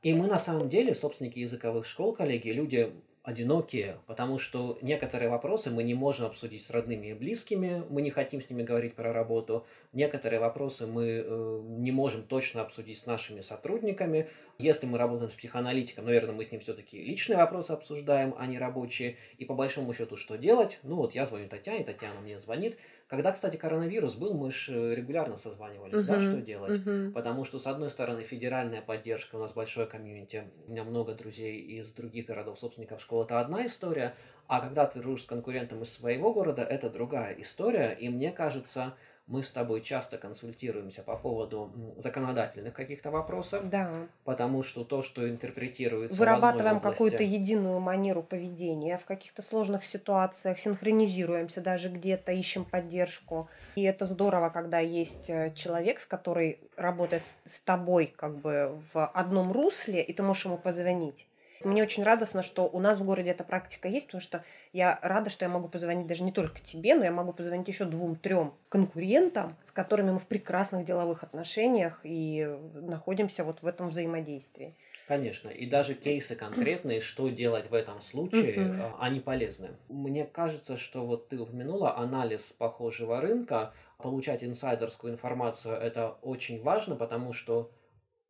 И 0.04 0.14
мы 0.14 0.28
на 0.28 0.38
самом 0.38 0.70
деле, 0.70 0.94
собственники 0.94 1.40
языковых 1.40 1.86
школ, 1.86 2.14
коллеги, 2.14 2.50
люди 2.50 2.94
одинокие, 3.26 3.98
потому 4.06 4.38
что 4.38 4.78
некоторые 4.84 5.30
вопросы 5.30 5.72
мы 5.72 5.82
не 5.82 5.96
можем 5.96 6.28
обсудить 6.28 6.64
с 6.64 6.70
родными 6.70 7.08
и 7.08 7.14
близкими, 7.14 7.84
мы 7.90 8.04
не 8.04 8.12
хотим 8.12 8.40
с 8.40 8.50
ними 8.50 8.62
говорить 8.62 8.94
про 8.94 9.12
работу, 9.12 9.66
некоторые 9.96 10.40
вопросы 10.40 10.86
мы 10.86 11.24
э, 11.26 11.62
не 11.64 11.92
можем 11.92 12.24
точно 12.24 12.62
обсудить 12.62 13.00
с 13.00 13.06
нашими 13.06 13.42
сотрудниками. 13.42 14.30
Если 14.60 14.86
мы 14.86 14.98
работаем 14.98 15.32
с 15.32 15.34
психоаналитиком, 15.34 16.06
наверное, 16.06 16.36
мы 16.36 16.44
с 16.44 16.52
ним 16.52 16.62
все-таки 16.62 17.02
личные 17.02 17.38
вопросы 17.38 17.72
обсуждаем, 17.72 18.36
а 18.38 18.46
не 18.46 18.60
рабочие. 18.60 19.18
И 19.38 19.46
по 19.46 19.56
большому 19.56 19.94
счету, 19.94 20.18
что 20.18 20.38
делать? 20.38 20.80
Ну 20.84 20.98
вот 20.98 21.16
я 21.16 21.26
звоню 21.26 21.48
Татьяне, 21.50 21.84
Татьяна 21.84 22.20
мне 22.20 22.38
звонит, 22.38 22.78
когда, 23.08 23.32
кстати, 23.32 23.56
коронавирус 23.56 24.16
был, 24.16 24.34
мы 24.34 24.52
же 24.52 24.96
регулярно 24.96 25.38
созванивались, 25.38 25.94
uh-huh, 25.94 26.08
да, 26.08 26.22
что 26.22 26.42
делать. 26.42 26.82
Uh-huh. 26.82 27.12
Потому 27.12 27.46
что, 27.46 27.60
с 27.60 27.68
одной 27.68 27.90
стороны, 27.92 28.24
федеральная 28.24 28.82
поддержка, 28.82 29.36
у 29.36 29.40
нас 29.40 29.54
большое 29.54 29.86
комьюнити, 29.86 30.44
у 30.68 30.72
меня 30.72 30.84
много 30.84 31.14
друзей 31.14 31.60
из 31.60 31.92
других 31.92 32.26
городов, 32.26 32.58
собственников 32.60 33.02
школ, 33.02 33.24
это 33.24 33.40
одна 33.40 33.68
история, 33.68 34.16
а 34.48 34.60
когда 34.60 34.88
ты 34.88 35.00
дружишь 35.00 35.26
с 35.26 35.28
конкурентом 35.28 35.84
из 35.84 35.94
своего 35.94 36.34
города, 36.34 36.64
это 36.64 36.90
другая 36.90 37.36
история, 37.40 37.96
и 38.00 38.10
мне 38.10 38.32
кажется, 38.32 38.96
мы 39.28 39.42
с 39.42 39.50
тобой 39.50 39.82
часто 39.82 40.18
консультируемся 40.18 41.02
по 41.02 41.16
поводу 41.16 41.72
законодательных 41.98 42.74
каких-то 42.74 43.10
вопросов. 43.10 43.68
Да. 43.70 43.92
Потому 44.24 44.62
что 44.62 44.84
то, 44.84 45.02
что 45.02 45.28
интерпретируется 45.28 46.18
Вырабатываем 46.20 46.78
области... 46.78 46.94
какую-то 46.94 47.24
единую 47.24 47.80
манеру 47.80 48.22
поведения 48.22 48.98
в 48.98 49.06
каких-то 49.06 49.42
сложных 49.42 49.84
ситуациях, 49.84 50.60
синхронизируемся 50.60 51.62
даже 51.62 51.90
где-то, 51.90 52.32
ищем 52.32 52.66
поддержку. 52.66 53.50
И 53.76 53.84
это 53.84 54.06
здорово, 54.06 54.50
когда 54.50 54.80
есть 54.80 55.30
э, 55.30 55.52
человек, 55.56 56.00
с 56.00 56.06
который 56.06 56.60
работает 56.78 57.24
с 57.46 57.62
тобой 57.62 58.14
как 58.16 58.38
бы 58.38 58.80
в 58.94 59.08
одном 59.08 59.52
русле, 59.52 60.04
и 60.04 60.14
ты 60.14 60.22
можешь 60.22 60.46
ему 60.46 60.58
позвонить. 60.58 61.28
Мне 61.64 61.84
очень 61.84 62.04
радостно, 62.04 62.44
что 62.44 62.68
у 62.68 62.80
нас 62.80 62.98
в 62.98 63.06
городе 63.06 63.32
эта 63.32 63.44
практика 63.44 63.88
есть, 63.88 64.08
потому 64.08 64.22
что 64.22 64.44
я 64.74 65.00
рада, 65.02 65.30
что 65.30 65.46
я 65.46 65.50
могу 65.50 65.68
позвонить 65.68 66.08
даже 66.08 66.24
не 66.24 66.32
только 66.32 66.60
тебе, 66.60 66.96
но 66.96 67.04
я 67.04 67.12
могу 67.12 67.34
позвонить 67.34 67.68
еще 67.68 67.86
двум-трем 67.86 68.54
конкурентам, 68.70 69.56
с 69.64 69.72
которыми 69.72 70.12
мы 70.12 70.20
в 70.20 70.28
прекрасных 70.28 70.86
деловых 70.86 71.24
отношениях 71.24 72.02
и 72.04 72.58
находимся 72.74 73.44
вот 73.44 73.62
в 73.62 73.68
этом 73.68 73.90
взаимодействии. 73.90 74.76
Конечно, 75.08 75.50
и 75.50 75.68
даже 75.68 75.94
кейсы 75.94 76.36
конкретные, 76.36 77.00
что 77.00 77.30
делать 77.30 77.70
в 77.70 77.76
этом 77.76 78.02
случае, 78.02 78.56
а, 78.58 78.98
они 79.00 79.20
полезны. 79.20 79.70
Мне 79.88 80.26
кажется, 80.26 80.78
что 80.78 81.06
вот 81.06 81.30
ты 81.30 81.38
упомянула 81.38 81.96
анализ 81.96 82.44
похожего 82.58 83.22
рынка, 83.22 83.74
получать 84.00 84.44
инсайдерскую 84.44 85.14
информацию 85.14 85.76
это 85.76 86.18
очень 86.22 86.62
важно, 86.62 86.96
потому 86.96 87.34
что 87.34 87.72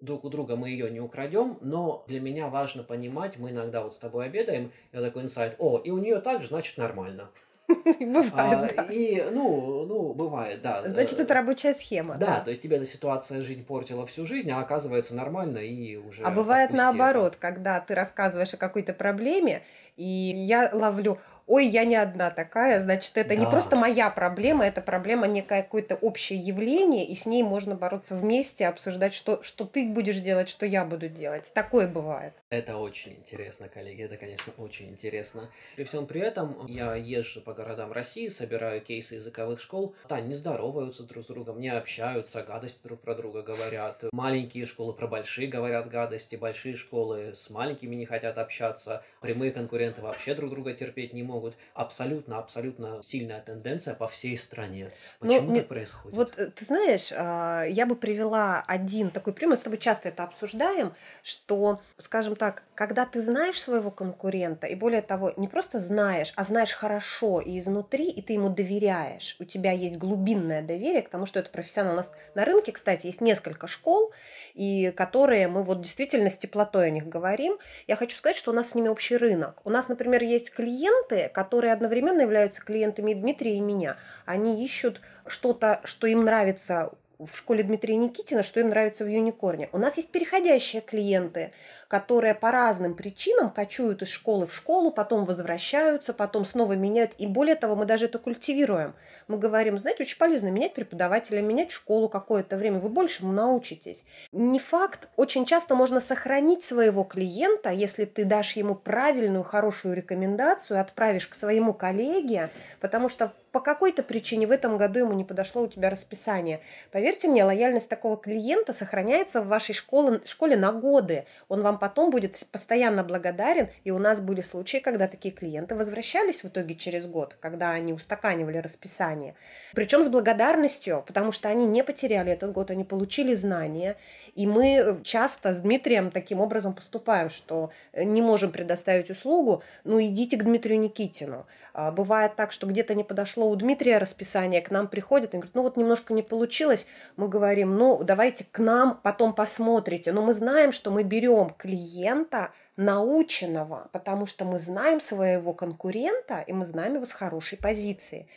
друг 0.01 0.23
у 0.25 0.29
друга 0.29 0.55
мы 0.55 0.69
ее 0.69 0.89
не 0.91 0.99
украдем, 0.99 1.57
но 1.61 2.03
для 2.07 2.19
меня 2.19 2.47
важно 2.47 2.83
понимать, 2.83 3.37
мы 3.37 3.51
иногда 3.51 3.81
вот 3.81 3.93
с 3.93 3.97
тобой 3.97 4.25
обедаем, 4.25 4.71
я 4.93 5.01
такой 5.01 5.23
инсайт, 5.23 5.55
о, 5.59 5.77
и 5.77 5.91
у 5.91 5.97
нее 5.97 6.19
так 6.19 6.41
же, 6.41 6.49
значит, 6.49 6.77
нормально. 6.77 7.29
Бывает, 7.99 8.73
а, 8.77 8.83
да. 8.83 8.93
И, 8.93 9.23
ну, 9.31 9.85
ну, 9.85 10.13
бывает, 10.13 10.61
да. 10.61 10.87
Значит, 10.87 11.19
это 11.19 11.33
рабочая 11.33 11.73
схема. 11.73 12.15
Да, 12.15 12.27
да, 12.27 12.41
то 12.41 12.49
есть 12.51 12.61
тебе 12.61 12.77
эта 12.77 12.85
ситуация 12.85 13.41
жизнь 13.41 13.65
портила 13.65 14.05
всю 14.05 14.25
жизнь, 14.25 14.51
а 14.51 14.59
оказывается 14.59 15.15
нормально 15.15 15.57
и 15.59 15.95
уже 15.95 16.23
А 16.23 16.29
бывает 16.29 16.71
наоборот, 16.71 17.33
это. 17.33 17.37
когда 17.39 17.79
ты 17.79 17.95
рассказываешь 17.95 18.53
о 18.53 18.57
какой-то 18.57 18.93
проблеме, 18.93 19.63
и 19.97 20.03
я 20.03 20.69
ловлю, 20.73 21.19
ой, 21.47 21.67
я 21.67 21.85
не 21.85 21.95
одна 21.95 22.31
такая, 22.31 22.79
значит, 22.79 23.17
это 23.17 23.29
да. 23.29 23.35
не 23.35 23.45
просто 23.45 23.75
моя 23.75 24.09
проблема, 24.09 24.65
это 24.65 24.81
проблема 24.81 25.27
некое 25.27 25.63
какое-то 25.63 25.95
общее 25.95 26.39
явление, 26.39 27.05
и 27.05 27.15
с 27.15 27.25
ней 27.25 27.43
можно 27.43 27.75
бороться 27.75 28.15
вместе, 28.15 28.67
обсуждать, 28.67 29.13
что, 29.13 29.43
что 29.43 29.65
ты 29.65 29.87
будешь 29.87 30.19
делать, 30.19 30.49
что 30.49 30.65
я 30.65 30.85
буду 30.85 31.07
делать. 31.07 31.51
Такое 31.53 31.87
бывает. 31.87 32.33
Это 32.49 32.77
очень 32.77 33.13
интересно, 33.13 33.67
коллеги, 33.67 34.03
это, 34.03 34.17
конечно, 34.17 34.53
очень 34.57 34.89
интересно. 34.89 35.49
При 35.75 35.83
всем 35.83 36.07
при 36.07 36.21
этом 36.21 36.65
я 36.67 36.95
езжу 36.95 37.41
по 37.41 37.53
городам 37.53 37.91
России, 37.91 38.29
собираю 38.29 38.81
кейсы 38.81 39.15
языковых 39.15 39.59
школ. 39.59 39.95
Да, 40.09 40.21
не 40.21 40.35
здороваются 40.35 41.03
друг 41.03 41.25
с 41.25 41.27
другом, 41.27 41.59
не 41.59 41.69
общаются, 41.69 42.43
гадости 42.43 42.79
друг 42.83 43.01
про 43.01 43.15
друга 43.15 43.41
говорят. 43.41 44.03
Маленькие 44.11 44.65
школы 44.65 44.93
про 44.93 45.07
большие 45.07 45.47
говорят 45.47 45.89
гадости, 45.89 46.35
большие 46.35 46.75
школы 46.75 47.33
с 47.35 47.49
маленькими 47.49 47.95
не 47.95 48.05
хотят 48.05 48.37
общаться, 48.37 49.03
прямые 49.21 49.51
конкуренты 49.51 49.84
вообще 49.97 50.33
друг 50.35 50.51
друга 50.51 50.73
терпеть 50.73 51.13
не 51.13 51.23
могут. 51.23 51.55
Абсолютно, 51.73 52.37
абсолютно 52.37 53.01
сильная 53.03 53.41
тенденция 53.41 53.93
по 53.93 54.07
всей 54.07 54.37
стране. 54.37 54.91
Ну, 55.21 55.27
Почему 55.27 55.51
Но, 55.51 55.57
так 55.57 55.67
происходит? 55.67 56.17
Вот 56.17 56.33
э, 56.37 56.47
ты 56.47 56.65
знаешь, 56.65 57.11
а, 57.15 57.63
я 57.63 57.85
бы 57.85 57.95
привела 57.95 58.63
один 58.67 59.11
такой 59.11 59.33
пример, 59.33 59.51
мы 59.51 59.55
с 59.57 59.59
тобой 59.59 59.77
часто 59.77 60.09
это 60.09 60.23
обсуждаем, 60.23 60.93
что, 61.23 61.81
скажем 61.97 62.35
так, 62.35 62.63
когда 62.73 63.05
ты 63.05 63.21
знаешь 63.21 63.61
своего 63.61 63.91
конкурента, 63.91 64.67
и 64.67 64.75
более 64.75 65.01
того, 65.01 65.33
не 65.37 65.47
просто 65.47 65.79
знаешь, 65.79 66.33
а 66.35 66.43
знаешь 66.43 66.71
хорошо 66.71 67.41
и 67.41 67.59
изнутри, 67.59 68.09
и 68.09 68.21
ты 68.21 68.33
ему 68.33 68.49
доверяешь, 68.49 69.35
у 69.39 69.45
тебя 69.45 69.71
есть 69.71 69.97
глубинное 69.97 70.61
доверие 70.61 71.01
к 71.01 71.09
тому, 71.09 71.25
что 71.25 71.39
это 71.39 71.49
профессионал. 71.49 71.93
У 71.93 71.97
нас 71.97 72.11
на 72.33 72.45
рынке, 72.45 72.71
кстати, 72.71 73.05
есть 73.07 73.21
несколько 73.21 73.67
школ, 73.67 74.11
и 74.53 74.91
которые 74.95 75.47
мы 75.47 75.63
вот 75.63 75.81
действительно 75.81 76.29
с 76.29 76.37
теплотой 76.37 76.87
о 76.87 76.89
них 76.89 77.07
говорим. 77.07 77.57
Я 77.87 77.95
хочу 77.95 78.15
сказать, 78.15 78.37
что 78.37 78.51
у 78.51 78.53
нас 78.53 78.71
с 78.71 78.75
ними 78.75 78.87
общий 78.87 79.17
рынок. 79.17 79.61
У 79.63 79.69
нас, 79.75 79.89
например, 79.89 80.23
есть 80.23 80.51
клиенты, 80.51 81.29
которые 81.33 81.73
одновременно 81.73 82.21
являются 82.21 82.61
клиентами 82.61 83.13
Дмитрия 83.13 83.57
и 83.57 83.59
меня. 83.59 83.97
Они 84.25 84.63
ищут 84.63 85.01
что-то, 85.27 85.81
что 85.83 86.07
им 86.07 86.23
нравится 86.23 86.93
в 87.19 87.35
школе 87.35 87.63
Дмитрия 87.63 87.95
Никитина, 87.95 88.43
что 88.43 88.59
им 88.59 88.69
нравится 88.69 89.03
в 89.03 89.07
Юникорне. 89.07 89.69
У 89.71 89.77
нас 89.77 89.97
есть 89.97 90.11
переходящие 90.11 90.81
клиенты, 90.81 91.51
которые 91.87 92.33
по 92.33 92.51
разным 92.51 92.95
причинам 92.95 93.49
кочуют 93.49 94.01
из 94.01 94.09
школы 94.09 94.47
в 94.47 94.53
школу, 94.53 94.91
потом 94.91 95.25
возвращаются, 95.25 96.13
потом 96.13 96.45
снова 96.45 96.73
меняют. 96.73 97.11
И 97.17 97.27
более 97.27 97.55
того, 97.55 97.75
мы 97.75 97.85
даже 97.85 98.05
это 98.05 98.19
культивируем. 98.19 98.95
Мы 99.27 99.37
говорим, 99.37 99.77
знаете, 99.77 100.03
очень 100.03 100.17
полезно 100.17 100.49
менять 100.49 100.73
преподавателя, 100.73 101.41
менять 101.41 101.71
школу 101.71 102.09
какое-то 102.09 102.57
время, 102.57 102.79
вы 102.79 102.89
большему 102.89 103.31
научитесь. 103.31 104.05
Не 104.31 104.59
факт, 104.59 105.09
очень 105.15 105.45
часто 105.45 105.75
можно 105.75 105.99
сохранить 105.99 106.63
своего 106.63 107.03
клиента, 107.03 107.69
если 107.69 108.05
ты 108.05 108.25
дашь 108.25 108.55
ему 108.55 108.75
правильную, 108.75 109.43
хорошую 109.43 109.95
рекомендацию, 109.95 110.79
отправишь 110.79 111.27
к 111.27 111.35
своему 111.35 111.73
коллеге, 111.73 112.51
потому 112.79 113.09
что 113.09 113.33
по 113.55 113.61
какой-то 113.61 114.03
причине 114.03 114.47
в 114.47 114.51
этом 114.51 114.77
году 114.77 114.99
ему 114.99 115.13
не 115.13 115.23
подошло 115.23 115.61
у 115.61 115.67
тебя 115.67 115.89
расписание. 115.89 116.59
Поверьте 116.91 117.29
мне, 117.29 117.45
лояльность 117.45 117.87
такого 117.87 118.17
клиента 118.17 118.73
сохраняется 118.73 119.41
в 119.41 119.47
вашей 119.47 119.73
школе, 119.73 120.19
школе 120.25 120.57
на 120.57 120.73
годы. 120.73 121.25
Он 121.47 121.61
вам 121.61 121.74
потом 121.77 122.09
будет 122.09 122.45
постоянно 122.51 123.03
благодарен. 123.03 123.69
И 123.83 123.91
у 123.91 123.97
нас 123.97 124.21
были 124.21 124.41
случаи, 124.41 124.77
когда 124.77 125.07
такие 125.07 125.33
клиенты 125.33 125.75
возвращались 125.75 126.43
в 126.43 126.47
итоге 126.47 126.75
через 126.75 127.05
год, 127.05 127.37
когда 127.39 127.71
они 127.71 127.93
устаканивали 127.93 128.57
расписание. 128.57 129.35
Причем 129.73 130.03
с 130.03 130.07
благодарностью, 130.07 131.03
потому 131.05 131.31
что 131.31 131.49
они 131.49 131.65
не 131.67 131.83
потеряли 131.83 132.31
этот 132.31 132.51
год, 132.51 132.71
они 132.71 132.83
получили 132.83 133.33
знания. 133.33 133.97
И 134.35 134.47
мы 134.47 134.99
часто 135.03 135.53
с 135.53 135.59
Дмитрием 135.59 136.11
таким 136.11 136.39
образом 136.39 136.73
поступаем, 136.73 137.29
что 137.29 137.71
не 137.93 138.21
можем 138.21 138.51
предоставить 138.51 139.09
услугу, 139.09 139.63
ну 139.83 140.01
идите 140.01 140.37
к 140.37 140.43
Дмитрию 140.43 140.79
Никитину. 140.79 141.45
А, 141.73 141.91
бывает 141.91 142.35
так, 142.35 142.51
что 142.51 142.67
где-то 142.67 142.95
не 142.95 143.03
подошло 143.03 143.49
у 143.49 143.55
Дмитрия 143.55 143.97
расписание, 143.97 144.61
к 144.61 144.71
нам 144.71 144.87
приходит 144.87 145.33
и 145.33 145.37
говорит, 145.37 145.55
ну 145.55 145.63
вот 145.63 145.77
немножко 145.77 146.13
не 146.13 146.23
получилось, 146.23 146.87
мы 147.17 147.27
говорим, 147.27 147.75
ну 147.75 148.03
давайте 148.03 148.45
к 148.49 148.59
нам 148.59 148.99
потом 149.03 149.33
посмотрите. 149.33 150.11
Но 150.11 150.21
мы 150.21 150.33
знаем, 150.33 150.71
что 150.71 150.91
мы 150.91 151.03
берем 151.03 151.49
клиента 151.65 152.51
наученного, 152.77 153.89
потому 153.91 154.27
что 154.27 154.45
мы 154.45 154.59
знаем 154.59 155.01
своего 155.01 155.51
конкурента, 155.53 156.41
и 156.41 156.53
мы 156.53 156.65
знаем 156.65 156.95
его 156.95 157.05
с 157.05 157.11
хорошей 157.11 157.57
позиции. 157.57 158.27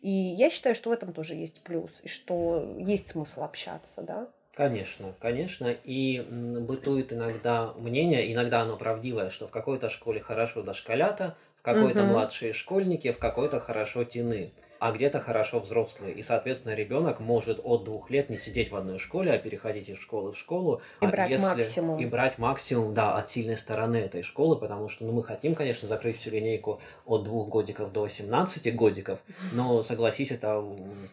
И 0.00 0.10
я 0.10 0.50
считаю, 0.50 0.74
что 0.74 0.90
в 0.90 0.92
этом 0.92 1.12
тоже 1.12 1.34
есть 1.34 1.62
плюс, 1.62 2.00
и 2.02 2.08
что 2.08 2.74
есть 2.78 3.10
смысл 3.10 3.44
общаться, 3.44 4.02
да. 4.02 4.28
Конечно, 4.54 5.14
конечно. 5.20 5.74
И 5.84 6.26
бытует 6.28 7.12
иногда 7.12 7.72
мнение, 7.78 8.32
иногда 8.32 8.62
оно 8.62 8.76
правдивое, 8.76 9.30
что 9.30 9.46
в 9.46 9.50
какой-то 9.52 9.88
школе 9.88 10.20
хорошо 10.20 10.62
дошколята, 10.62 11.36
в 11.60 11.62
какой-то 11.62 12.02
угу. 12.02 12.10
младшие 12.10 12.52
школьники, 12.52 13.12
в 13.12 13.18
какой-то 13.18 13.60
хорошо 13.60 14.02
тины. 14.02 14.52
А 14.82 14.90
где-то 14.90 15.20
хорошо 15.20 15.60
взрослые. 15.60 16.12
И, 16.12 16.24
соответственно, 16.24 16.74
ребенок 16.74 17.20
может 17.20 17.60
от 17.62 17.84
двух 17.84 18.10
лет 18.10 18.30
не 18.30 18.36
сидеть 18.36 18.72
в 18.72 18.76
одной 18.76 18.98
школе, 18.98 19.30
а 19.30 19.38
переходить 19.38 19.88
из 19.88 19.96
школы 19.96 20.32
в 20.32 20.36
школу. 20.36 20.82
И 21.00 21.06
а 21.06 21.08
брать 21.08 21.30
если... 21.30 21.44
максимум. 21.44 22.00
И 22.00 22.04
брать 22.04 22.36
максимум, 22.38 22.92
да, 22.92 23.14
от 23.14 23.30
сильной 23.30 23.56
стороны 23.56 23.98
этой 23.98 24.22
школы, 24.22 24.56
потому 24.56 24.88
что 24.88 25.04
ну, 25.04 25.12
мы 25.12 25.22
хотим, 25.22 25.54
конечно, 25.54 25.86
закрыть 25.86 26.18
всю 26.18 26.30
линейку 26.30 26.80
от 27.06 27.22
двух 27.22 27.48
годиков 27.48 27.92
до 27.92 28.08
17 28.08 28.74
годиков, 28.74 29.20
но, 29.52 29.82
согласись, 29.82 30.32
это 30.32 30.64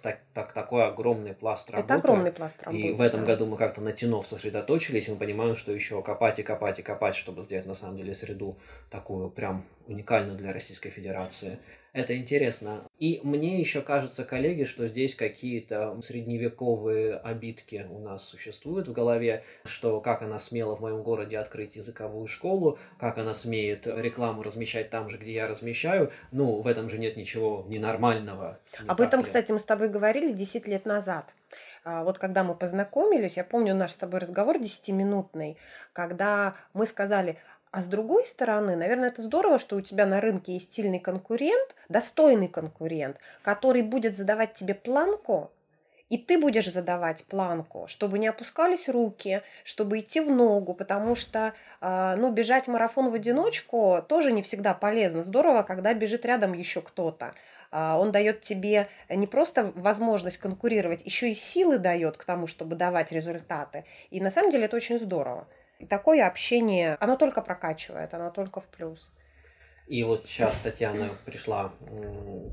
так, 0.02 0.18
так, 0.34 0.52
такой 0.52 0.88
огромный 0.88 1.36
пласт 1.36 1.70
работы. 1.70 1.94
Это 1.94 2.02
огромный 2.02 2.32
пласт 2.32 2.56
работы. 2.64 2.82
И 2.82 2.92
в 2.92 3.02
этом 3.02 3.20
да. 3.20 3.28
году 3.28 3.46
мы 3.46 3.56
как-то 3.56 3.82
на 3.82 3.92
тенов 3.92 4.26
сосредоточились, 4.26 5.10
и 5.10 5.12
мы 5.12 5.18
понимаем, 5.18 5.56
что 5.56 5.72
еще 5.72 6.02
копать 6.02 6.40
и 6.40 6.42
копать 6.42 6.80
и 6.80 6.82
копать, 6.82 7.14
чтобы 7.14 7.44
сделать 7.44 7.68
на 7.68 7.76
самом 7.76 7.98
деле 7.98 8.16
среду 8.16 8.58
такую 8.90 9.30
прям 9.30 9.64
уникальную 9.86 10.40
для 10.40 10.54
Российской 10.54 10.90
Федерации. 10.90 11.60
Это 12.00 12.16
интересно. 12.16 12.86
И 12.98 13.20
мне 13.24 13.60
еще 13.60 13.82
кажется, 13.82 14.24
коллеги, 14.24 14.64
что 14.64 14.88
здесь 14.88 15.16
какие-то 15.16 16.00
средневековые 16.02 17.18
обидки 17.18 17.86
у 17.90 18.00
нас 18.00 18.24
существуют 18.24 18.88
в 18.88 18.94
голове, 18.94 19.44
что 19.66 20.00
как 20.00 20.22
она 20.22 20.40
смела 20.40 20.78
в 20.78 20.80
моем 20.80 21.04
городе 21.04 21.38
открыть 21.38 21.76
языковую 21.76 22.28
школу, 22.28 22.80
как 22.98 23.18
она 23.18 23.34
смеет 23.34 23.86
рекламу 23.86 24.44
размещать 24.44 24.90
там 24.90 25.10
же, 25.10 25.18
где 25.18 25.34
я 25.34 25.48
размещаю. 25.48 26.14
Ну, 26.32 26.62
в 26.62 26.68
этом 26.68 26.90
же 26.90 26.98
нет 26.98 27.18
ничего 27.18 27.66
ненормального. 27.68 28.60
Не 28.80 28.88
Об 28.88 29.02
этом, 29.02 29.20
ли? 29.20 29.26
кстати, 29.26 29.52
мы 29.52 29.60
с 29.60 29.66
тобой 29.66 29.90
говорили 29.90 30.32
10 30.32 30.68
лет 30.70 30.86
назад. 30.86 31.26
А, 31.84 32.06
Вот 32.06 32.18
когда 32.18 32.46
мы 32.46 32.56
познакомились, 32.56 33.36
я 33.36 33.44
помню 33.44 33.76
наш 33.76 33.92
с 33.92 33.98
тобой 33.98 34.22
разговор 34.22 34.58
10-минутный, 34.58 35.58
когда 35.92 36.56
мы 36.74 36.88
сказали, 36.88 37.38
а 37.72 37.82
с 37.82 37.86
другой 37.86 38.26
стороны, 38.26 38.76
наверное, 38.76 39.10
это 39.10 39.22
здорово, 39.22 39.60
что 39.60 39.76
у 39.76 39.82
тебя 39.82 40.06
на 40.06 40.22
рынке 40.22 40.54
есть 40.54 40.74
сильный 40.74 41.00
конкурент, 41.00 41.76
достойный 41.88 42.48
конкурент, 42.48 43.18
который 43.44 43.84
будет 43.84 44.18
задавать 44.18 44.54
тебе 44.54 44.74
планку, 44.74 45.52
и 46.10 46.18
ты 46.18 46.40
будешь 46.40 46.72
задавать 46.72 47.24
планку, 47.26 47.86
чтобы 47.88 48.18
не 48.18 48.28
опускались 48.28 48.90
руки, 48.90 49.44
чтобы 49.64 50.00
идти 50.00 50.20
в 50.20 50.32
ногу, 50.32 50.74
потому 50.74 51.14
что 51.14 51.54
а, 51.82 52.16
ну, 52.16 52.32
бежать 52.32 52.68
марафон 52.68 53.12
в 53.12 53.14
одиночку 53.14 54.04
тоже 54.08 54.32
не 54.32 54.42
всегда 54.42 54.74
полезно. 54.74 55.22
Здорово, 55.22 55.62
когда 55.62 55.94
бежит 55.94 56.26
рядом 56.26 56.54
еще 56.54 56.82
кто-то. 56.82 57.36
А, 57.70 58.00
Он 58.00 58.12
дает 58.12 58.42
тебе 58.42 58.90
не 59.08 59.28
просто 59.28 59.72
возможность 59.76 60.40
конкурировать, 60.40 61.06
еще 61.06 61.30
и 61.30 61.36
силы 61.36 61.78
дает 61.78 62.18
к 62.18 62.26
тому, 62.26 62.48
чтобы 62.48 62.76
давать 62.76 63.12
результаты. 63.12 63.86
И 64.10 64.20
на 64.20 64.32
самом 64.32 64.50
деле 64.50 64.66
это 64.66 64.76
очень 64.78 64.98
здорово. 64.98 65.48
Такое 65.88 66.28
общение, 66.28 66.98
оно 67.00 67.16
только 67.16 67.42
прокачивает, 67.42 68.14
оно 68.14 68.32
только 68.32 68.60
в 68.60 68.68
плюс. 68.68 69.00
И 69.88 70.04
вот 70.04 70.28
сейчас 70.28 70.56
Татьяна 70.60 71.18
пришла 71.26 71.74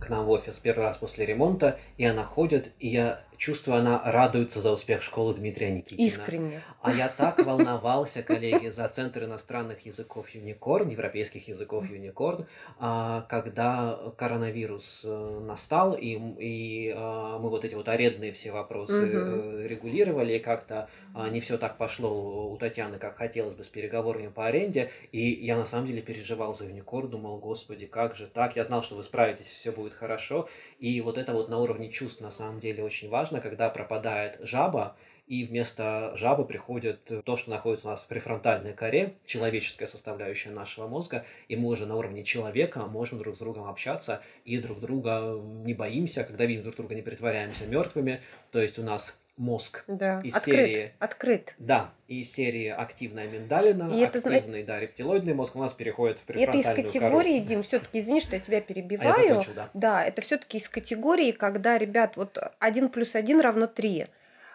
к 0.01 0.09
нам 0.09 0.25
в 0.25 0.31
офис 0.31 0.57
первый 0.57 0.85
раз 0.85 0.97
после 0.97 1.27
ремонта, 1.27 1.79
и 1.99 2.05
она 2.07 2.25
ходит, 2.25 2.73
и 2.79 2.89
я 2.89 3.25
чувствую, 3.37 3.79
она 3.79 4.01
радуется 4.05 4.61
за 4.61 4.73
успех 4.73 5.03
школы 5.03 5.35
Дмитрия 5.35 5.71
Никитина. 5.71 6.07
Искренне. 6.07 6.63
А 6.83 6.93
я 6.93 7.09
так 7.09 7.45
волновался, 7.45 8.23
коллеги, 8.23 8.69
за 8.69 8.89
Центр 8.89 9.25
иностранных 9.25 9.85
языков 9.87 10.31
Юникорн, 10.31 10.89
европейских 10.89 11.49
языков 11.49 11.91
Юникорн, 11.91 12.47
а, 12.79 13.23
когда 13.29 13.99
коронавирус 14.17 15.03
э, 15.05 15.41
настал, 15.47 15.95
и, 15.95 16.19
и 16.39 16.95
а, 16.97 17.39
мы 17.39 17.51
вот 17.51 17.65
эти 17.65 17.75
вот 17.75 17.89
арендные 17.89 18.33
все 18.33 18.53
вопросы 18.53 19.11
э, 19.13 19.67
регулировали, 19.67 20.35
и 20.35 20.39
как-то 20.39 20.89
а, 21.15 21.29
не 21.29 21.41
все 21.41 21.59
так 21.59 21.77
пошло 21.79 22.53
у 22.53 22.57
Татьяны, 22.57 22.99
как 22.99 23.17
хотелось 23.17 23.55
бы 23.55 23.65
с 23.65 23.69
переговорами 23.69 24.29
по 24.29 24.47
аренде, 24.47 24.91
и 25.13 25.31
я 25.45 25.57
на 25.57 25.65
самом 25.65 25.87
деле 25.87 26.03
переживал 26.03 26.55
за 26.55 26.67
Юникорн, 26.67 27.09
думал, 27.09 27.39
господи, 27.39 27.87
как 27.87 28.17
же 28.17 28.27
так, 28.27 28.57
я 28.57 28.65
знал, 28.65 28.83
что 28.83 28.95
вы 28.95 29.03
справитесь, 29.03 29.47
все 29.47 29.73
будет 29.73 29.95
хорошо, 29.95 30.49
и 30.79 31.01
вот 31.01 31.19
это 31.19 31.33
вот 31.33 31.49
на 31.49 31.59
уровне 31.59 31.91
чувств 31.91 32.21
на 32.21 32.31
самом 32.31 32.61
деле 32.61 32.85
очень 32.85 33.09
важно, 33.09 33.26
когда 33.41 33.69
пропадает 33.69 34.39
жаба, 34.41 34.97
и 35.27 35.45
вместо 35.45 36.13
жабы 36.17 36.45
приходит 36.45 37.11
то, 37.25 37.37
что 37.37 37.51
находится 37.51 37.89
у 37.89 37.91
нас 37.91 38.05
в 38.05 38.09
префронтальной 38.09 38.73
коре, 38.73 39.17
человеческая 39.27 39.87
составляющая 39.87 40.51
нашего 40.51 40.87
мозга, 40.87 41.25
и 41.49 41.57
мы 41.57 41.69
уже 41.69 41.87
на 41.87 41.97
уровне 41.97 42.23
человека 42.23 42.87
можем 42.87 43.19
друг 43.19 43.35
с 43.35 43.39
другом 43.39 43.69
общаться 43.69 44.23
и 44.45 44.59
друг 44.59 44.81
друга 44.81 45.37
не 45.65 45.75
боимся, 45.75 46.23
когда 46.23 46.45
видим 46.45 46.63
друг 46.63 46.77
друга, 46.77 46.95
не 46.95 47.03
притворяемся 47.03 47.67
мертвыми, 47.67 48.21
то 48.53 48.61
есть 48.61 48.79
у 48.79 48.85
нас 48.85 49.19
мозг 49.37 49.85
Да. 49.87 50.21
Из 50.23 50.35
открыт. 50.35 50.57
серии- 50.57 50.93
Открыт. 50.99 51.55
да, 51.59 51.91
из 52.09 52.33
серии 52.33 52.69
активная 52.69 53.27
миндалина, 53.29 53.91
И 53.95 54.01
это 54.01 54.19
активный, 54.19 54.63
да, 54.63 54.81
рептилоидный 54.81 55.35
мозг 55.35 55.57
у 55.57 55.59
нас 55.59 55.73
переходит 55.73 56.21
в 56.21 56.31
И 56.31 56.41
это 56.41 56.57
из 56.57 56.65
префронтальную 56.65 56.87
категории, 56.87 57.37
кору. 57.39 57.49
Дим, 57.49 57.63
все-таки, 57.63 58.01
извини, 58.01 58.21
что 58.21 58.37
я 58.37 58.41
тебя 58.41 58.57
А 58.57 58.61
я 58.61 58.67
перебиваю. 58.67 59.29
закончил, 59.29 59.53
да. 59.55 59.71
Да, 59.75 60.05
это 60.05 60.23
все-таки 60.23 60.59
из 60.59 60.69
категории, 60.69 61.33
когда, 61.33 61.77
ребят, 61.79 62.17
вот 62.17 62.39
1 62.59 62.89
плюс 62.89 63.15
1 63.15 63.41
равно 63.41 63.67
3. 63.67 64.07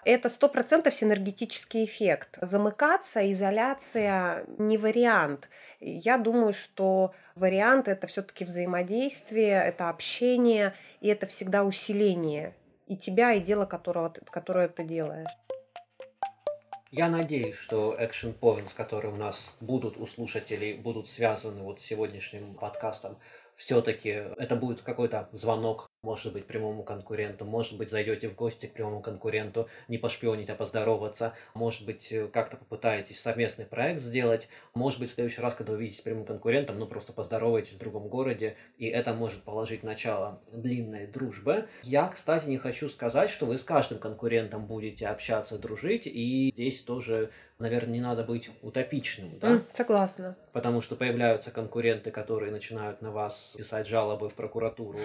Это 0.04 0.30
сто 0.30 0.50
процентов 0.50 0.96
синергетический 0.96 1.84
эффект. 1.86 2.40
Замыкаться, 2.42 3.30
изоляция 3.32 4.46
не 4.58 4.80
вариант. 4.80 5.48
Я 5.80 6.18
думаю, 6.18 6.54
что 6.54 7.14
вариант 7.36 7.88
это 7.88 8.08
все-таки 8.08 8.44
взаимодействие, 8.44 9.62
это 9.64 9.90
общение, 9.90 10.74
и 11.02 11.08
это 11.08 11.28
всегда 11.28 11.64
усиление 11.64 12.56
и 12.92 12.98
тебя, 12.98 13.34
и 13.34 13.40
дела, 13.40 13.66
которого, 13.66 14.14
которое 14.30 14.68
ты 14.68 14.84
делаешь. 14.84 15.30
Я 16.92 17.08
надеюсь, 17.08 17.56
что 17.56 17.96
action 17.98 18.38
points, 18.38 18.76
которые 18.76 19.14
у 19.14 19.16
нас 19.16 19.56
будут 19.62 19.96
у 19.96 20.06
слушателей, 20.06 20.74
будут 20.74 21.10
связаны 21.10 21.64
вот 21.64 21.80
с 21.80 21.86
сегодняшним 21.86 22.54
подкастом, 22.56 23.18
все-таки 23.56 24.10
это 24.10 24.58
будет 24.58 24.82
какой-то 24.82 25.30
звонок, 25.32 25.88
может 26.04 26.34
быть, 26.34 26.46
прямому 26.46 26.84
конкуренту, 26.84 27.46
может 27.46 27.78
быть, 27.78 27.90
зайдете 27.90 28.28
в 28.28 28.36
гости 28.36 28.66
к 28.66 28.74
прямому 28.74 29.02
конкуренту, 29.02 29.70
не 29.88 30.00
пошпионить, 30.00 30.50
а 30.50 30.56
поздороваться, 30.56 31.34
может 31.54 31.86
быть, 31.86 32.12
э, 32.12 32.28
как-то 32.28 32.58
попытаетесь 32.58 33.20
совместный 33.20 33.66
проект 33.66 34.02
сделать, 34.02 34.48
может 34.74 35.00
быть, 35.00 35.12
в 35.12 35.14
следующий 35.14 35.42
раз, 35.42 35.54
когда 35.54 35.74
увидитесь 35.74 36.02
прямым 36.02 36.26
конкурентом, 36.26 36.80
ну, 36.80 36.88
просто 36.88 37.14
поздороваетесь 37.14 37.74
в 37.74 37.78
другом 37.78 38.08
городе, 38.08 38.56
и 38.78 38.88
это 38.88 39.14
может 39.14 39.44
положить 39.44 39.84
начало 39.84 40.42
длинной 40.52 41.06
дружбы. 41.06 41.68
Я, 41.84 42.08
кстати, 42.08 42.48
не 42.48 42.58
хочу 42.58 42.90
сказать, 42.90 43.30
что 43.30 43.46
вы 43.46 43.58
с 43.58 43.64
каждым 43.64 44.00
конкурентом 44.00 44.66
будете 44.66 45.08
общаться, 45.08 45.60
дружить, 45.60 46.08
и 46.08 46.50
здесь 46.52 46.82
тоже, 46.82 47.30
наверное, 47.60 47.94
не 47.94 48.02
надо 48.02 48.24
быть 48.24 48.50
утопичным, 48.64 49.38
да? 49.40 49.50
М, 49.50 49.66
согласна. 49.74 50.36
Потому 50.52 50.82
что 50.82 50.96
появляются 50.96 51.52
конкуренты, 51.52 52.10
которые 52.10 52.52
начинают 52.52 53.04
на 53.04 53.12
вас 53.12 53.54
писать 53.56 53.86
жалобы 53.86 54.30
в 54.30 54.34
прокуратуру 54.34 55.00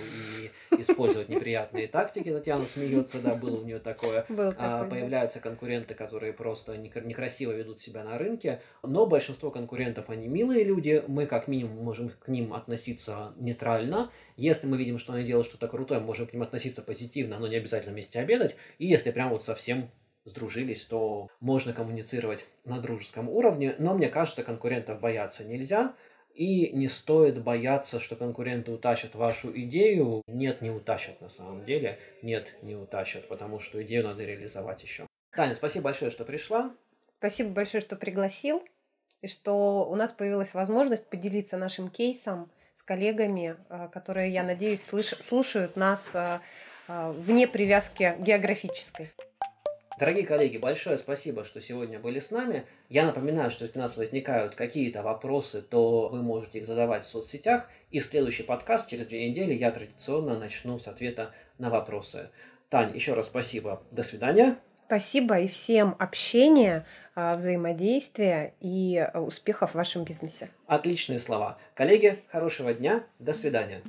и 0.70 0.82
использовать 0.88 1.28
неприятные 1.28 1.88
тактики. 1.88 2.30
Татьяна 2.32 2.64
смеется, 2.64 3.20
да, 3.20 3.34
было 3.34 3.60
у 3.60 3.64
нее 3.64 3.78
такое. 3.78 4.24
Был 4.28 4.48
А, 4.48 4.52
такой. 4.52 4.58
да. 4.58 4.84
появляются 4.84 5.40
конкуренты, 5.40 5.94
которые 5.94 6.32
просто 6.32 6.74
некр- 6.74 7.04
некрасиво 7.06 7.52
ведут 7.52 7.80
себя 7.80 8.04
на 8.04 8.18
рынке, 8.18 8.60
но 8.82 9.06
большинство 9.06 9.50
конкурентов, 9.50 10.08
они 10.10 10.28
милые 10.28 10.64
люди, 10.64 11.02
мы 11.06 11.26
как 11.26 11.48
минимум 11.48 11.84
можем 11.84 12.08
к 12.10 12.28
ним 12.28 12.54
относиться 12.54 13.32
нейтрально. 13.36 14.10
Если 14.36 14.66
мы 14.66 14.76
видим, 14.76 14.98
что 14.98 15.12
они 15.14 15.24
делают 15.24 15.46
что-то 15.46 15.68
крутое, 15.68 16.00
мы 16.00 16.06
можем 16.06 16.26
к 16.26 16.32
ним 16.32 16.42
относиться 16.42 16.82
позитивно, 16.82 17.38
но 17.38 17.46
не 17.46 17.56
обязательно 17.56 17.92
вместе 17.92 18.18
обедать. 18.20 18.56
И 18.78 18.86
если 18.86 19.10
прям 19.10 19.30
вот 19.30 19.44
совсем 19.44 19.90
сдружились, 20.24 20.84
то 20.84 21.28
можно 21.40 21.72
коммуницировать 21.72 22.44
на 22.64 22.80
дружеском 22.80 23.28
уровне, 23.28 23.76
но 23.78 23.94
мне 23.94 24.08
кажется, 24.08 24.42
конкурентов 24.42 24.98
бояться 25.00 25.44
нельзя. 25.44 25.94
И 26.36 26.70
не 26.72 26.88
стоит 26.88 27.42
бояться, 27.42 27.98
что 27.98 28.14
конкуренты 28.14 28.70
утащат 28.70 29.14
вашу 29.14 29.50
идею. 29.58 30.22
Нет, 30.26 30.60
не 30.60 30.70
утащат 30.70 31.22
на 31.22 31.30
самом 31.30 31.64
деле. 31.64 31.98
Нет, 32.20 32.54
не 32.60 32.74
утащат, 32.74 33.26
потому 33.26 33.58
что 33.58 33.82
идею 33.82 34.04
надо 34.04 34.22
реализовать 34.22 34.82
еще. 34.82 35.06
Таня, 35.34 35.54
спасибо 35.54 35.84
большое, 35.84 36.10
что 36.10 36.26
пришла. 36.26 36.74
Спасибо 37.18 37.50
большое, 37.50 37.80
что 37.80 37.96
пригласил, 37.96 38.62
и 39.22 39.28
что 39.28 39.88
у 39.88 39.94
нас 39.94 40.12
появилась 40.12 40.52
возможность 40.52 41.08
поделиться 41.08 41.56
нашим 41.56 41.88
кейсом 41.88 42.50
с 42.74 42.82
коллегами, 42.82 43.56
э, 43.70 43.88
которые, 43.90 44.30
я 44.30 44.42
надеюсь, 44.42 44.80
слыш- 44.80 45.22
слушают 45.22 45.76
нас 45.76 46.14
э, 46.14 46.40
э, 46.88 47.12
вне 47.12 47.48
привязки 47.48 48.14
географической. 48.18 49.10
Дорогие 49.98 50.26
коллеги, 50.26 50.58
большое 50.58 50.98
спасибо, 50.98 51.46
что 51.46 51.62
сегодня 51.62 51.98
были 51.98 52.20
с 52.20 52.30
нами. 52.30 52.66
Я 52.90 53.06
напоминаю, 53.06 53.50
что 53.50 53.64
если 53.64 53.78
у 53.78 53.82
нас 53.82 53.96
возникают 53.96 54.54
какие-то 54.54 55.02
вопросы, 55.02 55.62
то 55.62 56.08
вы 56.08 56.20
можете 56.22 56.58
их 56.58 56.66
задавать 56.66 57.04
в 57.04 57.08
соцсетях. 57.08 57.70
И 57.90 58.00
следующий 58.00 58.42
подкаст 58.42 58.88
через 58.88 59.06
две 59.06 59.30
недели 59.30 59.54
я 59.54 59.70
традиционно 59.70 60.38
начну 60.38 60.78
с 60.78 60.86
ответа 60.86 61.32
на 61.56 61.70
вопросы. 61.70 62.28
Тань, 62.68 62.94
еще 62.94 63.14
раз 63.14 63.26
спасибо. 63.26 63.82
До 63.90 64.02
свидания. 64.02 64.58
Спасибо 64.86 65.40
и 65.40 65.48
всем 65.48 65.96
общения, 65.98 66.84
э, 67.16 67.34
взаимодействия 67.34 68.54
и 68.60 68.96
э, 68.98 69.18
успехов 69.18 69.70
в 69.72 69.74
вашем 69.76 70.04
бизнесе. 70.04 70.50
Отличные 70.66 71.18
слова. 71.18 71.58
Коллеги, 71.74 72.22
хорошего 72.28 72.74
дня. 72.74 73.02
До 73.18 73.32
свидания. 73.32 73.82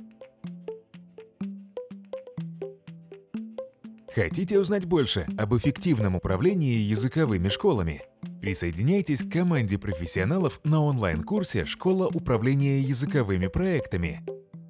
Хотите 4.18 4.58
узнать 4.58 4.84
больше 4.84 5.26
об 5.38 5.54
эффективном 5.54 6.16
управлении 6.16 6.78
языковыми 6.78 7.48
школами? 7.48 8.02
Присоединяйтесь 8.40 9.22
к 9.22 9.30
команде 9.30 9.78
профессионалов 9.78 10.58
на 10.64 10.82
онлайн-курсе 10.82 11.64
«Школа 11.64 12.08
управления 12.08 12.80
языковыми 12.80 13.46
проектами». 13.46 14.22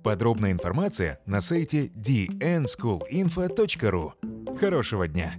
Подробная 0.05 0.53
информация 0.53 1.21
на 1.25 1.41
сайте 1.41 1.87
dnschoolinfo.ru. 1.87 4.59
Хорошего 4.59 5.09
дня! 5.09 5.33